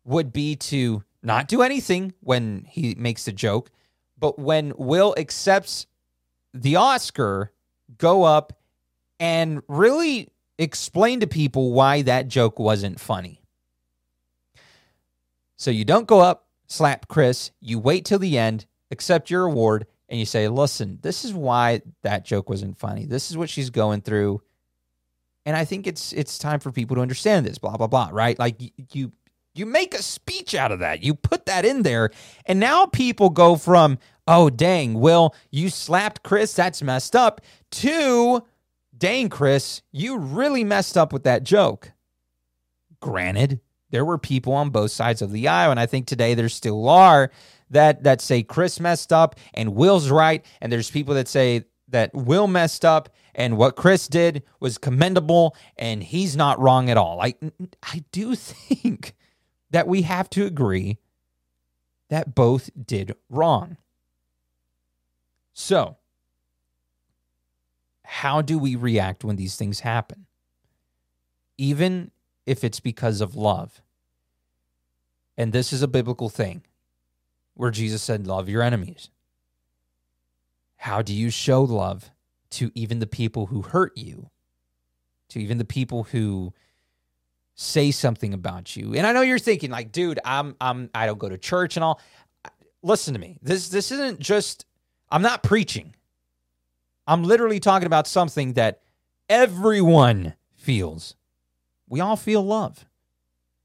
would 0.04 0.32
be 0.32 0.56
to 0.56 1.04
not 1.22 1.48
do 1.48 1.62
anything 1.62 2.14
when 2.20 2.64
he 2.68 2.94
makes 2.96 3.24
the 3.24 3.32
joke, 3.32 3.70
but 4.18 4.38
when 4.38 4.72
Will 4.76 5.14
accepts 5.18 5.86
the 6.54 6.76
Oscar, 6.76 7.52
go 7.96 8.24
up 8.24 8.58
and 9.20 9.62
really 9.68 10.28
explain 10.58 11.20
to 11.20 11.26
people 11.26 11.72
why 11.72 12.02
that 12.02 12.28
joke 12.28 12.58
wasn't 12.58 13.00
funny. 13.00 13.42
So 15.56 15.70
you 15.70 15.84
don't 15.84 16.06
go 16.06 16.20
up, 16.20 16.46
slap 16.66 17.08
Chris, 17.08 17.50
you 17.60 17.78
wait 17.78 18.04
till 18.04 18.18
the 18.18 18.38
end, 18.38 18.66
accept 18.90 19.30
your 19.30 19.44
award, 19.44 19.86
and 20.08 20.18
you 20.18 20.26
say, 20.26 20.48
listen, 20.48 20.98
this 21.02 21.24
is 21.24 21.34
why 21.34 21.82
that 22.02 22.24
joke 22.24 22.48
wasn't 22.48 22.78
funny. 22.78 23.04
This 23.04 23.30
is 23.30 23.36
what 23.36 23.50
she's 23.50 23.70
going 23.70 24.00
through. 24.00 24.40
And 25.44 25.56
I 25.56 25.64
think 25.64 25.86
it's 25.86 26.12
it's 26.12 26.38
time 26.38 26.60
for 26.60 26.70
people 26.70 26.96
to 26.96 27.02
understand 27.02 27.46
this, 27.46 27.58
blah, 27.58 27.76
blah, 27.76 27.86
blah, 27.86 28.10
right? 28.12 28.38
Like 28.38 28.60
you 28.60 28.70
you 28.92 29.12
make 29.66 29.94
a 29.94 30.02
speech 30.02 30.54
out 30.54 30.72
of 30.72 30.78
that. 30.80 31.02
You 31.02 31.14
put 31.14 31.46
that 31.46 31.64
in 31.64 31.82
there. 31.82 32.10
And 32.46 32.60
now 32.60 32.86
people 32.86 33.30
go 33.30 33.56
from, 33.56 33.98
oh, 34.26 34.50
dang, 34.50 34.94
Will, 34.94 35.34
you 35.50 35.70
slapped 35.70 36.22
Chris. 36.22 36.52
That's 36.54 36.82
messed 36.82 37.16
up. 37.16 37.40
To, 37.70 38.42
dang, 38.96 39.28
Chris, 39.28 39.82
you 39.92 40.18
really 40.18 40.64
messed 40.64 40.96
up 40.96 41.12
with 41.12 41.24
that 41.24 41.42
joke. 41.42 41.92
Granted, 43.00 43.60
there 43.90 44.04
were 44.04 44.18
people 44.18 44.52
on 44.52 44.70
both 44.70 44.90
sides 44.90 45.22
of 45.22 45.32
the 45.32 45.48
aisle. 45.48 45.70
And 45.70 45.80
I 45.80 45.86
think 45.86 46.06
today 46.06 46.34
there 46.34 46.48
still 46.48 46.88
are 46.88 47.30
that, 47.70 48.02
that 48.04 48.20
say 48.20 48.42
Chris 48.42 48.80
messed 48.80 49.12
up 49.12 49.36
and 49.54 49.74
Will's 49.74 50.10
right. 50.10 50.44
And 50.60 50.72
there's 50.72 50.90
people 50.90 51.14
that 51.14 51.28
say 51.28 51.64
that 51.88 52.12
Will 52.14 52.46
messed 52.46 52.84
up 52.84 53.08
and 53.34 53.56
what 53.56 53.76
Chris 53.76 54.08
did 54.08 54.42
was 54.60 54.78
commendable 54.78 55.56
and 55.76 56.02
he's 56.02 56.36
not 56.36 56.60
wrong 56.60 56.90
at 56.90 56.96
all. 56.96 57.16
Like, 57.16 57.38
I 57.82 58.04
do 58.12 58.34
think 58.34 59.14
that 59.70 59.86
we 59.86 60.02
have 60.02 60.30
to 60.30 60.46
agree 60.46 60.98
that 62.08 62.34
both 62.34 62.70
did 62.86 63.14
wrong. 63.28 63.76
So, 65.52 65.96
how 68.04 68.40
do 68.40 68.58
we 68.58 68.74
react 68.74 69.24
when 69.24 69.36
these 69.36 69.56
things 69.56 69.80
happen? 69.80 70.26
Even 71.58 72.10
if 72.46 72.64
it's 72.64 72.80
because 72.80 73.20
of 73.20 73.34
love. 73.34 73.82
And 75.36 75.52
this 75.52 75.72
is 75.72 75.82
a 75.82 75.88
biblical 75.88 76.28
thing 76.28 76.62
where 77.54 77.70
Jesus 77.70 78.02
said, 78.02 78.26
Love 78.26 78.48
your 78.48 78.62
enemies. 78.62 79.10
How 80.76 81.02
do 81.02 81.12
you 81.12 81.28
show 81.28 81.62
love 81.62 82.10
to 82.50 82.70
even 82.74 83.00
the 83.00 83.06
people 83.06 83.46
who 83.46 83.62
hurt 83.62 83.92
you, 83.96 84.30
to 85.28 85.40
even 85.40 85.58
the 85.58 85.64
people 85.64 86.04
who 86.04 86.54
say 87.60 87.90
something 87.90 88.32
about 88.32 88.76
you. 88.76 88.94
And 88.94 89.04
I 89.04 89.12
know 89.12 89.20
you're 89.20 89.40
thinking 89.40 89.70
like, 89.70 89.90
dude, 89.90 90.20
I'm 90.24 90.54
I'm 90.60 90.90
I 90.94 91.06
don't 91.06 91.18
go 91.18 91.28
to 91.28 91.36
church 91.36 91.76
and 91.76 91.82
all. 91.82 92.00
Listen 92.82 93.14
to 93.14 93.20
me. 93.20 93.36
This 93.42 93.68
this 93.68 93.90
isn't 93.90 94.20
just 94.20 94.64
I'm 95.10 95.22
not 95.22 95.42
preaching. 95.42 95.94
I'm 97.06 97.24
literally 97.24 97.58
talking 97.58 97.86
about 97.86 98.06
something 98.06 98.52
that 98.52 98.82
everyone 99.28 100.34
feels. 100.54 101.16
We 101.88 102.00
all 102.00 102.16
feel 102.16 102.42
love. 102.42 102.86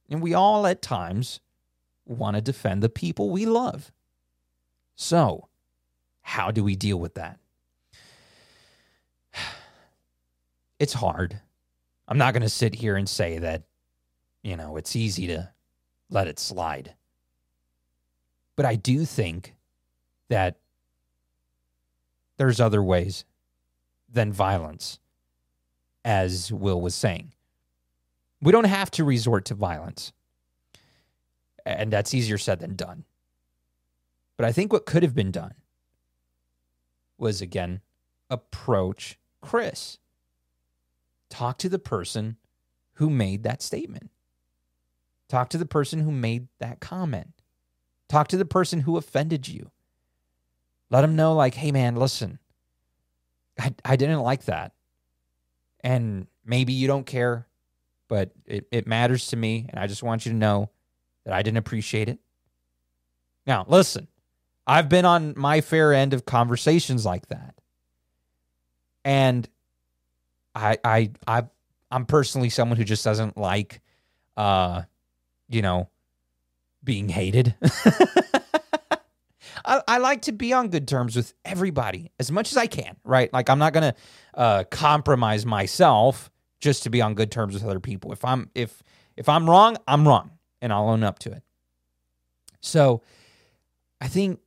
And 0.09 0.21
we 0.21 0.33
all 0.33 0.65
at 0.65 0.81
times 0.81 1.39
want 2.05 2.35
to 2.35 2.41
defend 2.41 2.81
the 2.81 2.89
people 2.89 3.29
we 3.29 3.45
love. 3.45 3.91
So, 4.95 5.49
how 6.21 6.51
do 6.51 6.63
we 6.63 6.75
deal 6.75 6.99
with 6.99 7.13
that? 7.15 7.39
It's 10.79 10.93
hard. 10.93 11.39
I'm 12.09 12.17
not 12.17 12.33
going 12.33 12.41
to 12.41 12.49
sit 12.49 12.75
here 12.75 12.97
and 12.97 13.07
say 13.07 13.37
that 13.37 13.63
you 14.43 14.57
know, 14.57 14.77
it's 14.77 14.95
easy 14.95 15.27
to 15.27 15.49
let 16.09 16.27
it 16.27 16.37
slide. 16.37 16.93
But 18.55 18.65
I 18.65 18.75
do 18.75 19.05
think 19.05 19.55
that 20.29 20.57
there's 22.37 22.59
other 22.59 22.83
ways 22.83 23.25
than 24.11 24.31
violence, 24.31 24.99
as 26.05 26.51
Will 26.51 26.81
was 26.81 26.93
saying. 26.93 27.33
We 28.41 28.51
don't 28.51 28.65
have 28.65 28.91
to 28.91 29.03
resort 29.03 29.45
to 29.45 29.55
violence. 29.55 30.11
And 31.65 31.91
that's 31.91 32.13
easier 32.13 32.37
said 32.37 32.59
than 32.59 32.75
done. 32.75 33.05
But 34.37 34.45
I 34.45 34.51
think 34.51 34.73
what 34.73 34.85
could 34.85 35.03
have 35.03 35.15
been 35.15 35.31
done 35.31 35.53
was 37.17 37.41
again 37.41 37.81
approach 38.29 39.17
Chris. 39.41 39.99
Talk 41.29 41.57
to 41.59 41.69
the 41.69 41.79
person 41.79 42.37
who 42.95 43.09
made 43.09 43.43
that 43.43 43.61
statement. 43.61 44.09
Talk 45.33 45.49
to 45.49 45.57
the 45.57 45.65
person 45.65 45.99
who 45.99 46.11
made 46.11 46.47
that 46.59 46.79
comment. 46.79 47.33
Talk 48.07 48.27
to 48.27 48.37
the 48.37 48.45
person 48.45 48.81
who 48.81 48.97
offended 48.97 49.47
you. 49.47 49.71
Let 50.91 51.01
them 51.01 51.15
know, 51.15 51.33
like, 51.33 51.55
hey, 51.55 51.71
man, 51.71 51.95
listen, 51.95 52.37
I, 53.59 53.73
I 53.83 53.95
didn't 53.95 54.19
like 54.19 54.45
that. 54.45 54.73
And 55.79 56.27
maybe 56.45 56.73
you 56.73 56.85
don't 56.85 57.07
care, 57.07 57.47
but 58.07 58.29
it, 58.45 58.67
it 58.71 58.85
matters 58.85 59.25
to 59.29 59.35
me. 59.35 59.65
And 59.69 59.79
I 59.79 59.87
just 59.87 60.03
want 60.03 60.23
you 60.23 60.33
to 60.33 60.37
know 60.37 60.69
that 61.23 61.33
I 61.33 61.41
didn't 61.41 61.57
appreciate 61.57 62.09
it. 62.09 62.19
Now, 63.47 63.65
listen, 63.67 64.07
I've 64.67 64.87
been 64.87 65.03
on 65.03 65.33
my 65.35 65.61
fair 65.61 65.93
end 65.93 66.13
of 66.13 66.27
conversations 66.27 67.07
like 67.07 67.29
that. 67.29 67.55
And 69.03 69.49
I 70.53 70.77
I 70.83 71.09
I 71.25 71.45
I'm 71.89 72.05
personally 72.05 72.51
someone 72.51 72.77
who 72.77 72.83
just 72.83 73.03
doesn't 73.03 73.35
like 73.35 73.81
uh 74.37 74.83
you 75.49 75.61
know, 75.61 75.89
being 76.83 77.09
hated. 77.09 77.55
I, 79.65 79.81
I, 79.87 79.97
like 79.99 80.23
to 80.23 80.33
be 80.33 80.51
on 80.51 80.69
good 80.69 80.87
terms 80.87 81.15
with 81.15 81.33
everybody 81.45 82.11
as 82.19 82.31
much 82.31 82.51
as 82.51 82.57
I 82.57 82.67
can, 82.67 82.97
right? 83.03 83.31
Like 83.31 83.49
I'm 83.49 83.59
not 83.59 83.71
gonna 83.73 83.95
uh, 84.33 84.65
compromise 84.69 85.45
myself 85.45 86.29
just 86.59 86.83
to 86.83 86.89
be 86.89 87.01
on 87.01 87.13
good 87.13 87.31
terms 87.31 87.53
with 87.53 87.63
other 87.63 87.79
people. 87.79 88.11
If 88.11 88.25
I'm 88.25 88.49
if 88.55 88.83
if 89.15 89.29
I'm 89.29 89.49
wrong, 89.49 89.77
I'm 89.87 90.07
wrong, 90.07 90.31
and 90.61 90.73
I'll 90.73 90.89
own 90.89 91.03
up 91.03 91.19
to 91.19 91.31
it. 91.31 91.43
So, 92.59 93.01
I 94.01 94.07
think 94.07 94.39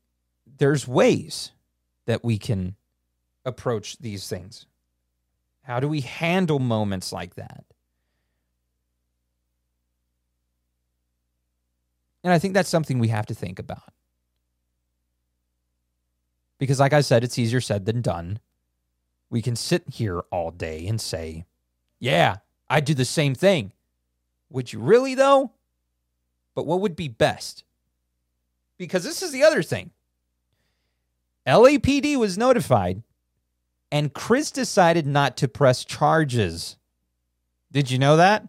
there's 0.59 0.89
ways 0.89 1.53
that 2.07 2.25
we 2.25 2.39
can 2.39 2.77
approach 3.45 3.99
these 3.99 4.29
things. 4.29 4.67
How 5.63 5.81
do 5.81 5.89
we 5.89 6.01
handle 6.01 6.59
moments 6.59 7.13
like 7.13 7.35
that? 7.35 7.65
And 12.27 12.33
I 12.33 12.41
think 12.41 12.55
that's 12.55 12.69
something 12.69 12.99
we 12.99 13.07
have 13.07 13.27
to 13.27 13.35
think 13.37 13.61
about. 13.61 13.93
Because, 16.59 16.81
like 16.81 16.93
I 16.93 17.01
said, 17.01 17.23
it's 17.23 17.39
easier 17.39 17.61
said 17.61 17.87
than 17.87 18.03
done. 18.03 18.41
We 19.31 19.41
can 19.41 19.55
sit 19.55 19.85
here 19.93 20.25
all 20.33 20.51
day 20.51 20.89
and 20.89 21.01
say, 21.01 21.45
yeah, 22.01 22.39
I'd 22.69 22.85
do 22.85 22.95
the 22.95 23.05
same 23.05 23.37
thing. 23.37 23.73
Would 24.51 24.73
you 24.73 24.81
really, 24.81 25.15
though? 25.15 25.53
But 26.57 26.67
what 26.67 26.81
would 26.81 26.97
be 26.97 27.07
best? 27.07 27.63
Because 28.77 29.05
this 29.05 29.23
is 29.23 29.31
the 29.31 29.45
other 29.45 29.63
thing 29.63 29.93
LAPD 31.47 32.17
was 32.17 32.37
notified, 32.37 33.05
and 33.93 34.13
Chris 34.13 34.51
decided 34.51 35.07
not 35.07 35.37
to 35.37 35.47
press 35.47 35.85
charges. 35.85 36.77
Did 37.71 37.89
you 37.89 38.01
know 38.01 38.17
that? 38.17 38.49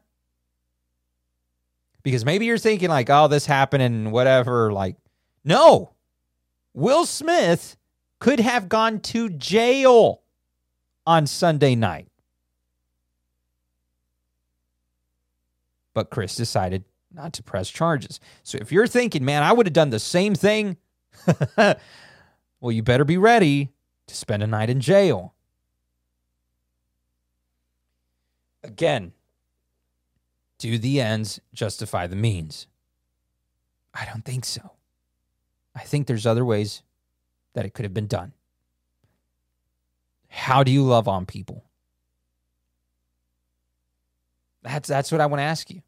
Because 2.08 2.24
maybe 2.24 2.46
you're 2.46 2.58
thinking 2.58 2.88
like, 2.88 3.10
oh, 3.10 3.28
this 3.28 3.46
happened 3.46 3.84
and 3.84 4.14
whatever. 4.14 4.72
Like, 4.72 4.96
no, 5.44 5.92
Will 6.74 7.06
Smith 7.06 7.76
could 8.20 8.40
have 8.40 8.70
gone 8.70 9.02
to 9.02 9.28
jail 9.28 10.22
on 11.06 11.28
Sunday 11.28 11.76
night. 11.76 12.08
But 15.94 16.10
Chris 16.10 16.34
decided 16.34 16.86
not 17.14 17.34
to 17.34 17.44
press 17.44 17.70
charges. 17.70 18.22
So 18.42 18.58
if 18.62 18.72
you're 18.72 18.88
thinking, 18.88 19.26
man, 19.26 19.44
I 19.44 19.52
would 19.52 19.66
have 19.66 19.74
done 19.74 19.90
the 19.90 20.00
same 20.00 20.34
thing, 20.34 20.78
well, 21.58 21.76
you 22.72 22.84
better 22.84 23.04
be 23.04 23.18
ready 23.18 23.74
to 24.08 24.16
spend 24.16 24.44
a 24.44 24.48
night 24.48 24.70
in 24.70 24.80
jail. 24.80 25.34
Again, 28.64 29.12
do 30.58 30.78
the 30.78 31.02
ends 31.02 31.40
justify 31.54 32.08
the 32.08 32.16
means? 32.16 32.68
I 33.94 34.06
don't 34.06 34.26
think 34.26 34.46
so. 34.46 34.72
I 35.76 35.82
think 35.82 36.08
there's 36.08 36.26
other 36.26 36.46
ways 36.46 36.82
that 37.54 37.66
it 37.66 37.74
could 37.74 37.86
have 37.86 37.94
been 37.94 38.08
done. 38.08 38.34
How 40.28 40.64
do 40.64 40.72
you 40.72 40.84
love 40.84 41.08
on 41.08 41.26
people? 41.26 41.64
That's 44.64 44.88
that's 44.88 45.12
what 45.12 45.22
I 45.22 45.26
want 45.28 45.40
to 45.40 45.46
ask 45.46 45.70
you. 45.70 45.82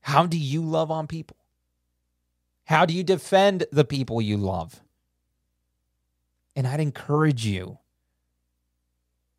How 0.00 0.26
do 0.26 0.38
you 0.38 0.62
love 0.62 0.90
on 0.90 1.06
people? 1.06 1.36
How 2.64 2.86
do 2.86 2.94
you 2.94 3.04
defend 3.04 3.66
the 3.70 3.84
people 3.84 4.20
you 4.20 4.36
love? 4.36 4.82
And 6.54 6.66
I'd 6.66 6.80
encourage 6.80 7.44
you. 7.44 7.78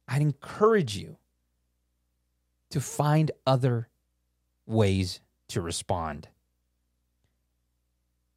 I'd 0.08 0.22
encourage 0.22 0.96
you 0.96 1.18
to 2.70 2.80
find 2.80 3.32
other 3.46 3.90
ways 4.68 5.22
to 5.50 5.62
respond. 5.62 6.28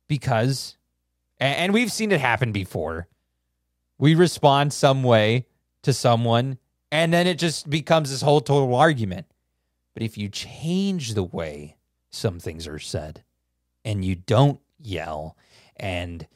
Because 0.08 0.76
and 1.38 1.72
we've 1.72 1.92
seen 1.92 2.12
it 2.12 2.20
happen 2.20 2.52
before. 2.52 3.08
We 3.98 4.14
respond 4.14 4.72
some 4.72 5.02
way 5.02 5.46
to 5.82 5.92
someone 5.92 6.58
and 6.92 7.12
then 7.12 7.26
it 7.26 7.38
just 7.38 7.68
becomes 7.70 8.10
this 8.10 8.20
whole 8.20 8.40
total 8.40 8.74
argument. 8.74 9.26
But 9.94 10.02
if 10.02 10.18
you 10.18 10.28
change 10.28 11.14
the 11.14 11.22
way 11.22 11.76
some 12.10 12.40
things 12.40 12.66
are 12.66 12.78
said 12.78 13.22
and 13.84 14.04
you 14.04 14.14
don't 14.14 14.60
yell 14.78 15.36
and 15.76 16.26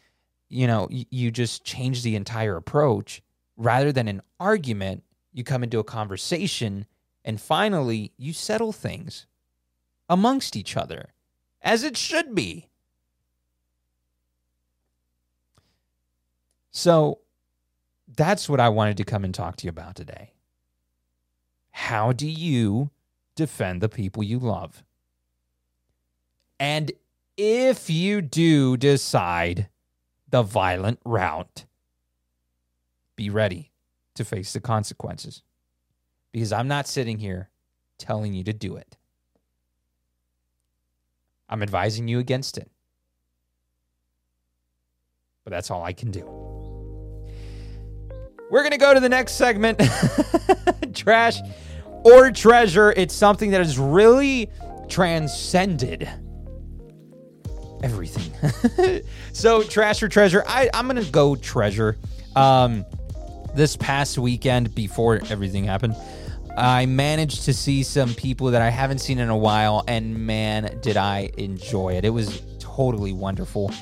you 0.49 0.67
know 0.67 0.89
you 0.91 1.31
just 1.31 1.65
change 1.65 2.03
the 2.03 2.17
entire 2.17 2.57
approach 2.57 3.23
rather 3.57 3.93
than 3.93 4.09
an 4.09 4.23
argument 4.39 5.03
you 5.33 5.43
come 5.43 5.63
into 5.63 5.79
a 5.79 5.85
conversation 5.85 6.87
and 7.25 7.41
finally 7.41 8.13
you 8.17 8.33
settle 8.33 8.73
things 8.73 9.27
amongst 10.09 10.57
each 10.57 10.77
other 10.77 11.11
as 11.62 11.83
it 11.83 11.97
should 11.97 12.35
be 12.35 12.69
so 16.71 17.19
that's 18.17 18.49
what 18.49 18.61
i 18.61 18.69
wanted 18.69 18.97
to 18.97 19.05
come 19.05 19.25
and 19.25 19.35
talk 19.35 19.57
to 19.57 19.64
you 19.64 19.71
about 19.71 19.95
today 19.95 20.33
how 21.71 22.12
do 22.12 22.29
you 22.29 22.90
defend 23.35 23.81
the 23.81 23.88
people 23.88 24.23
you 24.23 24.38
love 24.38 24.85
and 26.61 26.93
if 27.37 27.90
you 27.90 28.23
do 28.23 28.77
decide 28.77 29.69
the 30.31 30.43
violent 30.43 31.01
route, 31.05 31.64
be 33.17 33.31
ready 33.31 33.73
to 34.14 34.25
face 34.25 34.53
the 34.53 34.61
consequences. 34.61 35.43
Because 36.33 36.53
I'm 36.53 36.69
not 36.69 36.87
sitting 36.87 37.19
here 37.19 37.51
telling 37.99 38.35
you 38.35 38.45
to 38.45 38.53
do 38.53 38.77
it. 38.77 38.97
I'm 41.49 41.63
advising 41.63 42.09
you 42.09 42.19
against 42.19 42.59
it. 42.59 42.71
But 45.45 45.51
that's 45.51 45.71
all 45.71 45.83
I 45.83 45.93
can 45.93 46.11
do. 46.11 46.25
We're 48.51 48.63
going 48.63 48.73
to 48.73 48.79
go 48.79 48.95
to 48.95 49.01
the 49.01 49.09
next 49.09 49.33
segment 49.33 49.81
trash 50.95 51.39
or 52.05 52.31
treasure. 52.31 52.93
It's 52.97 53.15
something 53.15 53.51
that 53.51 53.59
has 53.59 53.79
really 53.79 54.51
transcended 54.89 56.09
everything. 57.85 59.03
so 59.33 59.63
trash 59.63 60.03
or 60.03 60.09
treasure? 60.09 60.43
I, 60.47 60.71
I'm 60.73 60.87
gonna 60.87 61.05
go 61.05 61.37
treasure. 61.37 61.99
Um, 62.35 62.85
this 63.55 63.77
past 63.77 64.19
weekend 64.19 64.75
before 64.75 65.21
everything 65.31 65.65
happened, 65.65 65.95
I 66.57 66.87
managed 66.87 67.45
to 67.45 67.53
see 67.53 67.83
some 67.83 68.14
people 68.14 68.51
that 68.53 68.62
I 68.62 68.71
haven't 68.71 68.99
seen 68.99 69.19
in 69.19 69.29
a 69.29 69.37
while, 69.37 69.85
and 69.88 70.27
man, 70.27 70.79
did 70.83 70.97
I 70.97 71.31
enjoy 71.37 71.95
it! 71.95 72.05
It 72.05 72.11
was 72.11 72.43
totally 72.59 73.12
wonderful. 73.12 73.73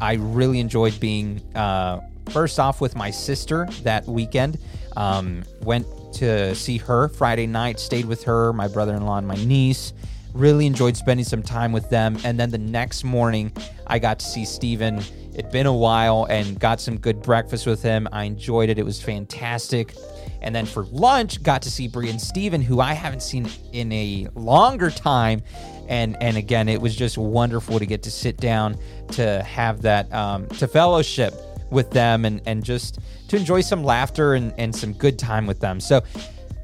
I 0.00 0.14
really 0.14 0.60
enjoyed 0.60 0.98
being 1.00 1.40
uh, 1.54 2.00
first 2.30 2.58
off 2.58 2.80
with 2.80 2.96
my 2.96 3.10
sister 3.10 3.66
that 3.82 4.06
weekend. 4.06 4.58
Um, 4.96 5.44
went 5.62 5.86
to 6.14 6.54
see 6.54 6.78
her 6.78 7.08
Friday 7.08 7.46
night, 7.46 7.78
stayed 7.78 8.06
with 8.06 8.24
her, 8.24 8.52
my 8.52 8.68
brother 8.68 8.94
in 8.94 9.04
law, 9.04 9.18
and 9.18 9.26
my 9.26 9.36
niece. 9.36 9.92
Really 10.32 10.66
enjoyed 10.66 10.96
spending 10.96 11.24
some 11.24 11.42
time 11.42 11.72
with 11.72 11.90
them. 11.90 12.16
And 12.24 12.38
then 12.38 12.50
the 12.50 12.58
next 12.58 13.04
morning, 13.04 13.52
I 13.86 13.98
got 13.98 14.20
to 14.20 14.26
see 14.26 14.44
Steven. 14.44 15.02
It'd 15.34 15.50
been 15.50 15.66
a 15.66 15.74
while 15.74 16.26
and 16.30 16.58
got 16.58 16.80
some 16.80 16.98
good 16.98 17.22
breakfast 17.22 17.66
with 17.66 17.82
him. 17.82 18.08
I 18.12 18.24
enjoyed 18.24 18.68
it. 18.68 18.78
It 18.78 18.84
was 18.84 19.02
fantastic. 19.02 19.94
And 20.42 20.54
then 20.54 20.66
for 20.66 20.84
lunch, 20.86 21.42
got 21.42 21.62
to 21.62 21.70
see 21.70 21.88
Brie 21.88 22.10
and 22.10 22.20
Steven, 22.20 22.62
who 22.62 22.80
I 22.80 22.94
haven't 22.94 23.22
seen 23.22 23.48
in 23.72 23.92
a 23.92 24.28
longer 24.34 24.90
time. 24.90 25.42
And 25.88 26.16
and 26.22 26.36
again, 26.36 26.68
it 26.68 26.80
was 26.80 26.94
just 26.94 27.18
wonderful 27.18 27.78
to 27.78 27.86
get 27.86 28.02
to 28.04 28.10
sit 28.10 28.36
down 28.36 28.76
to 29.12 29.42
have 29.42 29.82
that 29.82 30.12
um, 30.14 30.46
to 30.48 30.68
fellowship 30.68 31.34
with 31.70 31.90
them 31.90 32.24
and 32.24 32.40
and 32.46 32.64
just 32.64 33.00
to 33.28 33.36
enjoy 33.36 33.60
some 33.60 33.84
laughter 33.84 34.34
and, 34.34 34.52
and 34.58 34.74
some 34.74 34.92
good 34.92 35.18
time 35.18 35.46
with 35.46 35.60
them. 35.60 35.80
So, 35.80 36.02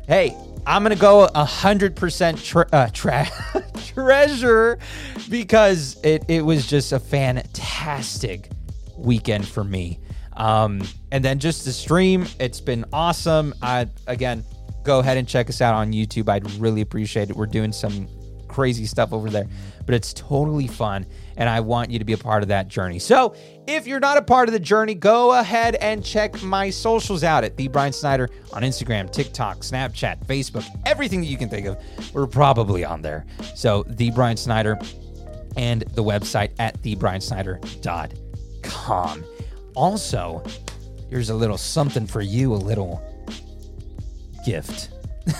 hey, 0.06 0.36
I'm 0.66 0.82
gonna 0.82 0.96
go 0.96 1.24
a 1.34 1.44
hundred 1.44 1.96
percent 1.96 2.42
tre- 2.42 2.64
uh, 2.72 2.88
tra- 2.92 3.28
treasure 3.86 4.78
because 5.28 5.96
it 6.02 6.24
it 6.28 6.42
was 6.42 6.66
just 6.66 6.92
a 6.92 7.00
fantastic 7.00 8.50
weekend 8.96 9.46
for 9.46 9.64
me. 9.64 9.98
Um, 10.36 10.82
and 11.10 11.24
then 11.24 11.38
just 11.38 11.64
the 11.64 11.72
stream, 11.72 12.26
it's 12.38 12.60
been 12.60 12.84
awesome. 12.92 13.54
I 13.62 13.88
again, 14.06 14.44
go 14.82 14.98
ahead 14.98 15.16
and 15.16 15.26
check 15.26 15.48
us 15.48 15.60
out 15.60 15.74
on 15.74 15.92
YouTube. 15.92 16.28
I'd 16.28 16.50
really 16.52 16.80
appreciate 16.80 17.30
it. 17.30 17.36
We're 17.36 17.46
doing 17.46 17.72
some 17.72 18.08
crazy 18.48 18.86
stuff 18.86 19.12
over 19.12 19.28
there, 19.28 19.46
but 19.84 19.94
it's 19.94 20.14
totally 20.14 20.66
fun 20.66 21.06
and 21.36 21.48
I 21.48 21.60
want 21.60 21.90
you 21.90 21.98
to 21.98 22.04
be 22.04 22.12
a 22.14 22.18
part 22.18 22.42
of 22.42 22.48
that 22.48 22.66
journey. 22.68 22.98
So, 22.98 23.34
if 23.66 23.86
you're 23.86 24.00
not 24.00 24.16
a 24.16 24.22
part 24.22 24.48
of 24.48 24.52
the 24.52 24.60
journey, 24.60 24.94
go 24.94 25.38
ahead 25.38 25.74
and 25.76 26.04
check 26.04 26.42
my 26.42 26.68
socials 26.70 27.22
out 27.24 27.44
at 27.44 27.56
the 27.56 27.68
Brian 27.68 27.92
Snyder 27.92 28.28
on 28.52 28.62
Instagram, 28.62 29.12
TikTok, 29.12 29.58
Snapchat, 29.58 30.26
Facebook, 30.26 30.66
everything 30.86 31.20
that 31.20 31.26
you 31.26 31.36
can 31.36 31.50
think 31.50 31.66
of. 31.66 31.78
We're 32.14 32.26
probably 32.26 32.84
on 32.84 33.02
there. 33.02 33.26
So, 33.54 33.84
the 33.88 34.10
Brian 34.12 34.36
Snyder 34.36 34.78
and 35.56 35.82
the 35.94 36.02
website 36.02 36.50
at 36.58 36.82
thebriansnyder.com. 36.82 39.24
Also, 39.76 40.42
here's 41.08 41.30
a 41.30 41.34
little 41.34 41.58
something 41.58 42.06
for 42.06 42.20
you, 42.20 42.52
a 42.52 42.56
little 42.56 43.00
gift. 44.44 44.90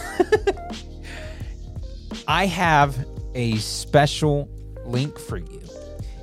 I 2.29 2.47
have 2.47 2.97
a 3.35 3.57
special 3.57 4.49
link 4.85 5.19
for 5.19 5.39
you 5.39 5.57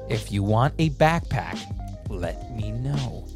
if 0.09 0.31
you 0.31 0.43
want 0.43 0.73
a 0.79 0.89
backpack, 0.91 1.59
let 2.09 2.55
me 2.55 2.71
know. 2.71 3.27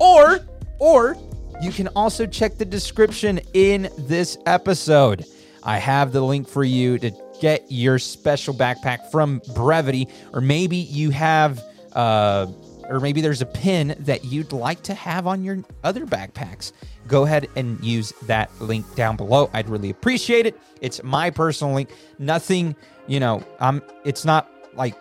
Or, 0.00 0.40
or 0.78 1.16
you 1.62 1.70
can 1.70 1.88
also 1.88 2.26
check 2.26 2.58
the 2.58 2.64
description 2.64 3.40
in 3.54 3.88
this 3.98 4.36
episode. 4.46 5.24
I 5.62 5.78
have 5.78 6.12
the 6.12 6.20
link 6.20 6.48
for 6.48 6.64
you 6.64 6.98
to 6.98 7.12
get 7.40 7.64
your 7.68 7.98
special 7.98 8.54
backpack 8.54 9.10
from 9.10 9.40
Brevite, 9.40 10.10
or 10.32 10.40
maybe 10.40 10.76
you 10.76 11.10
have, 11.10 11.62
uh, 11.92 12.46
or 12.88 13.00
maybe 13.00 13.20
there's 13.20 13.42
a 13.42 13.46
pin 13.46 13.94
that 14.00 14.24
you'd 14.24 14.52
like 14.52 14.82
to 14.82 14.94
have 14.94 15.26
on 15.26 15.42
your 15.42 15.58
other 15.82 16.06
backpacks. 16.06 16.72
Go 17.06 17.24
ahead 17.24 17.48
and 17.56 17.82
use 17.84 18.12
that 18.22 18.50
link 18.60 18.94
down 18.94 19.16
below. 19.16 19.50
I'd 19.52 19.68
really 19.68 19.90
appreciate 19.90 20.46
it. 20.46 20.58
It's 20.80 21.02
my 21.02 21.30
personal 21.30 21.74
link. 21.74 21.90
Nothing, 22.18 22.76
you 23.06 23.20
know, 23.20 23.44
I'm. 23.60 23.82
It's 24.04 24.24
not 24.24 24.50
like 24.74 24.96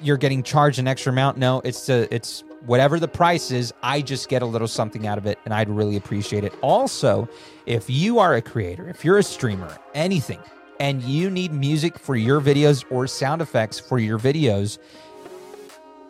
you're 0.00 0.16
getting 0.16 0.42
charged 0.42 0.78
an 0.78 0.86
extra 0.86 1.12
amount. 1.12 1.38
No, 1.38 1.60
it's 1.64 1.88
a, 1.88 2.12
it's 2.14 2.44
whatever 2.66 2.98
the 3.00 3.08
price 3.08 3.50
is. 3.50 3.72
I 3.82 4.02
just 4.02 4.28
get 4.28 4.42
a 4.42 4.46
little 4.46 4.68
something 4.68 5.06
out 5.06 5.18
of 5.18 5.26
it, 5.26 5.38
and 5.44 5.54
I'd 5.54 5.68
really 5.68 5.96
appreciate 5.96 6.44
it. 6.44 6.52
Also, 6.60 7.28
if 7.64 7.88
you 7.88 8.18
are 8.18 8.34
a 8.34 8.42
creator, 8.42 8.88
if 8.88 9.04
you're 9.04 9.18
a 9.18 9.22
streamer, 9.22 9.76
anything, 9.94 10.40
and 10.80 11.02
you 11.02 11.30
need 11.30 11.52
music 11.52 11.98
for 11.98 12.16
your 12.16 12.40
videos 12.40 12.84
or 12.90 13.06
sound 13.06 13.40
effects 13.40 13.80
for 13.80 13.98
your 13.98 14.18
videos, 14.18 14.78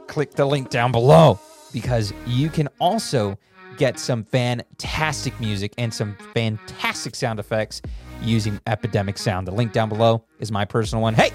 click 0.07 0.33
the 0.33 0.47
link 0.47 0.71
down 0.71 0.93
below 0.93 1.39
because 1.73 2.13
you 2.27 2.49
can 2.49 2.69
also 2.81 3.39
get 3.77 3.99
some 3.99 4.25
fantastic 4.25 5.39
music 5.39 5.75
and 5.79 5.93
some 5.93 6.17
fantastic 6.33 7.15
sound 7.15 7.39
effects 7.39 7.83
using 8.23 8.59
Epidemic 8.67 9.19
Sound. 9.19 9.47
The 9.47 9.53
link 9.53 9.73
down 9.73 9.89
below 9.89 10.25
is 10.39 10.51
my 10.51 10.65
personal 10.65 11.03
one. 11.03 11.15
Hey, 11.15 11.31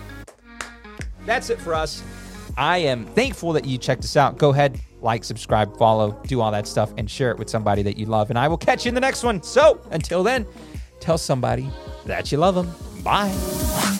that's 1.25 1.49
it 1.49 1.60
for 1.60 1.73
us. 1.73 2.03
I 2.57 2.79
am 2.79 3.05
thankful 3.05 3.53
that 3.53 3.65
you 3.65 3.77
checked 3.77 4.03
us 4.03 4.17
out. 4.17 4.38
Go 4.38 4.49
ahead, 4.49 4.79
like, 5.01 5.23
subscribe, 5.23 5.77
follow, 5.77 6.19
do 6.27 6.41
all 6.41 6.51
that 6.51 6.67
stuff, 6.67 6.91
and 6.97 7.10
share 7.10 7.31
it 7.31 7.38
with 7.38 7.49
somebody 7.49 7.81
that 7.84 7.97
you 7.97 8.05
love. 8.05 8.29
And 8.29 8.38
I 8.38 8.47
will 8.47 8.57
catch 8.57 8.86
you 8.86 8.89
in 8.89 8.95
the 8.95 9.01
next 9.01 9.23
one. 9.23 9.41
So 9.41 9.79
until 9.91 10.23
then, 10.23 10.45
tell 10.99 11.17
somebody 11.17 11.69
that 12.05 12.31
you 12.31 12.38
love 12.38 12.55
them. 12.55 12.73
Bye. 13.03 13.99